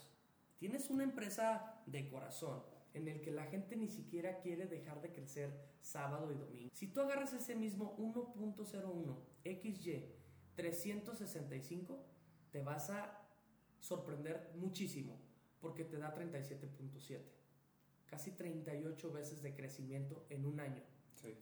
tienes 0.58 0.90
una 0.90 1.04
empresa 1.04 1.82
de 1.86 2.10
corazón 2.10 2.64
en 2.94 3.08
el 3.08 3.22
que 3.22 3.32
la 3.32 3.46
gente 3.46 3.76
ni 3.76 3.88
siquiera 3.88 4.40
quiere 4.40 4.66
dejar 4.66 5.02
de 5.02 5.14
crecer 5.14 5.52
sábado 5.82 6.32
y 6.32 6.36
domingo. 6.36 6.70
Si 6.74 6.88
tú 6.88 7.02
agarras 7.02 7.34
ese 7.34 7.56
mismo 7.56 7.96
1.01 7.98 9.18
XY 9.44 10.06
365, 10.56 12.04
te 12.52 12.64
vas 12.64 12.90
a 12.90 13.22
sorprender 13.80 14.52
muchísimo 14.56 15.20
porque 15.60 15.84
te 15.84 15.98
da 15.98 16.16
37.7. 16.16 17.22
Casi 18.06 18.32
38 18.32 19.12
veces 19.12 19.42
de 19.42 19.54
crecimiento 19.54 20.26
en 20.30 20.46
un 20.46 20.60
año. 20.60 20.82
Sí. 21.16 21.38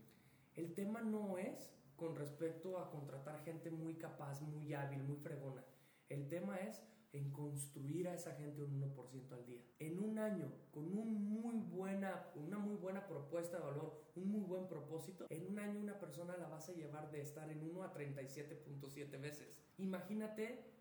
El 0.55 0.73
tema 0.73 1.01
no 1.01 1.37
es 1.37 1.69
con 1.95 2.15
respecto 2.15 2.79
a 2.79 2.89
contratar 2.89 3.43
gente 3.43 3.71
muy 3.71 3.95
capaz, 3.95 4.41
muy 4.41 4.73
hábil, 4.73 5.03
muy 5.03 5.17
fregona. 5.17 5.63
El 6.09 6.27
tema 6.27 6.57
es 6.57 6.81
en 7.15 7.31
construir 7.31 8.07
a 8.07 8.13
esa 8.13 8.33
gente 8.35 8.61
un 8.61 8.81
1% 8.81 9.31
al 9.31 9.45
día. 9.45 9.61
En 9.79 9.99
un 9.99 10.19
año, 10.19 10.51
con 10.71 10.85
un 10.97 11.13
muy 11.29 11.55
buena, 11.55 12.27
una 12.35 12.59
muy 12.59 12.75
buena 12.75 13.07
propuesta 13.07 13.57
de 13.57 13.63
valor, 13.63 13.93
un 14.15 14.31
muy 14.31 14.41
buen 14.41 14.67
propósito, 14.67 15.25
en 15.29 15.47
un 15.47 15.59
año 15.59 15.79
una 15.79 15.99
persona 15.99 16.37
la 16.37 16.47
vas 16.47 16.69
a 16.69 16.73
llevar 16.73 17.11
de 17.11 17.21
estar 17.21 17.49
en 17.49 17.63
1 17.63 17.83
a 17.83 17.93
37.7 17.93 19.19
veces. 19.19 19.59
Imagínate 19.77 20.75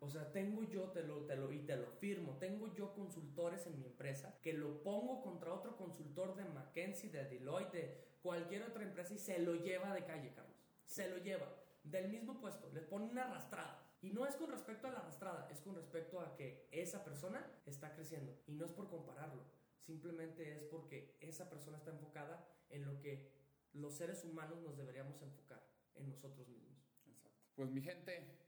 o 0.00 0.10
sea, 0.10 0.30
tengo 0.32 0.64
yo, 0.64 0.90
te 0.90 1.02
lo, 1.02 1.24
te 1.24 1.34
lo, 1.34 1.50
y 1.50 1.60
te 1.60 1.76
lo 1.76 1.86
firmo, 1.86 2.36
tengo 2.38 2.74
yo 2.74 2.92
consultores 2.92 3.66
en 3.66 3.78
mi 3.78 3.86
empresa 3.86 4.38
que 4.42 4.52
lo 4.52 4.82
pongo 4.82 5.22
contra 5.22 5.54
otro 5.54 5.78
consultor 5.78 6.36
de 6.36 6.44
McKinsey, 6.44 7.08
de 7.08 7.24
Deloitte, 7.24 7.72
de 7.72 8.04
cualquier 8.22 8.64
otra 8.64 8.82
empresa 8.82 9.14
y 9.14 9.18
se 9.18 9.38
lo 9.38 9.54
lleva 9.54 9.94
de 9.94 10.04
calle, 10.04 10.32
Carlos. 10.34 10.56
Se 10.84 11.08
lo 11.08 11.16
lleva 11.18 11.48
del 11.84 12.10
mismo 12.10 12.38
puesto, 12.38 12.70
le 12.74 12.80
pone 12.80 13.06
una 13.06 13.24
arrastrada. 13.24 13.83
Y 14.04 14.12
no 14.12 14.26
es 14.26 14.36
con 14.36 14.50
respecto 14.50 14.86
a 14.86 14.90
la 14.90 14.98
arrastrada, 14.98 15.48
es 15.50 15.60
con 15.62 15.74
respecto 15.74 16.20
a 16.20 16.36
que 16.36 16.68
esa 16.70 17.02
persona 17.02 17.44
está 17.64 17.94
creciendo. 17.94 18.38
Y 18.46 18.54
no 18.54 18.66
es 18.66 18.72
por 18.72 18.90
compararlo, 18.90 19.42
simplemente 19.80 20.52
es 20.52 20.62
porque 20.64 21.16
esa 21.20 21.48
persona 21.48 21.78
está 21.78 21.90
enfocada 21.90 22.46
en 22.68 22.84
lo 22.84 23.00
que 23.00 23.32
los 23.72 23.94
seres 23.94 24.22
humanos 24.24 24.60
nos 24.60 24.76
deberíamos 24.76 25.22
enfocar, 25.22 25.66
en 25.94 26.08
nosotros 26.10 26.46
mismos. 26.48 26.76
Exacto. 27.06 27.40
Pues 27.54 27.70
mi 27.70 27.80
gente, 27.80 28.44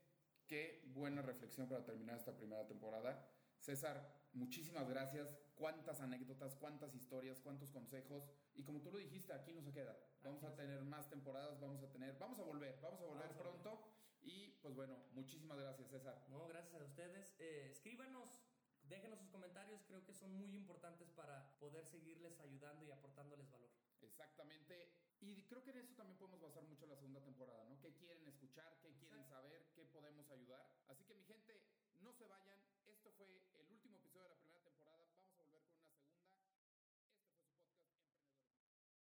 Qué 0.46 0.84
buena 0.94 1.22
reflexión 1.22 1.66
para 1.68 1.84
terminar 1.84 2.16
esta 2.16 2.36
primera 2.36 2.64
temporada. 2.68 3.28
César, 3.58 4.08
muchísimas 4.32 4.88
gracias. 4.88 5.34
Cuántas 5.56 6.00
anécdotas, 6.00 6.54
cuántas 6.54 6.94
historias, 6.94 7.40
cuántos 7.40 7.70
consejos. 7.72 8.30
Y 8.54 8.62
como 8.62 8.80
tú 8.80 8.92
lo 8.92 8.98
dijiste, 8.98 9.32
aquí 9.32 9.52
no 9.52 9.60
se 9.60 9.72
queda. 9.72 9.98
Vamos 10.22 10.44
a 10.44 10.54
tener 10.54 10.82
más 10.82 11.08
temporadas, 11.08 11.58
vamos 11.58 11.82
a 11.82 11.90
tener, 11.90 12.16
vamos 12.18 12.38
a 12.38 12.44
volver, 12.44 12.78
vamos 12.80 13.00
a 13.00 13.06
volver 13.06 13.30
pronto. 13.36 13.82
Y 14.26 14.58
pues 14.60 14.74
bueno, 14.74 14.98
muchísimas 15.12 15.56
gracias, 15.56 15.88
César. 15.88 16.26
No, 16.28 16.48
gracias 16.48 16.82
a 16.82 16.84
ustedes. 16.84 17.36
Eh, 17.38 17.68
escríbanos, 17.70 18.42
déjenos 18.82 19.20
sus 19.20 19.30
comentarios, 19.30 19.84
creo 19.86 20.04
que 20.04 20.12
son 20.12 20.34
muy 20.34 20.52
importantes 20.56 21.08
para 21.10 21.56
poder 21.60 21.86
seguirles 21.86 22.40
ayudando 22.40 22.84
y 22.84 22.90
aportándoles 22.90 23.48
valor. 23.52 23.70
Exactamente. 24.02 24.90
Y 25.20 25.44
creo 25.44 25.62
que 25.62 25.70
en 25.70 25.78
eso 25.78 25.94
también 25.94 26.18
podemos 26.18 26.40
basar 26.40 26.64
mucho 26.64 26.86
la 26.86 26.96
segunda 26.96 27.22
temporada, 27.22 27.64
¿no? 27.64 27.78
¿Qué 27.80 27.94
quieren 27.94 28.26
escuchar? 28.26 28.76
¿Qué 28.82 28.92
quieren 28.96 29.24
saber? 29.24 29.70
¿Qué 29.74 29.84
podemos 29.84 30.28
ayudar? 30.30 30.68
Así 30.88 31.04
que 31.04 31.14
mi 31.14 31.22
gente, 31.22 31.62
no 32.00 32.12
se 32.12 32.26
vayan. 32.26 32.58
Esto 32.86 33.12
fue 33.12 33.28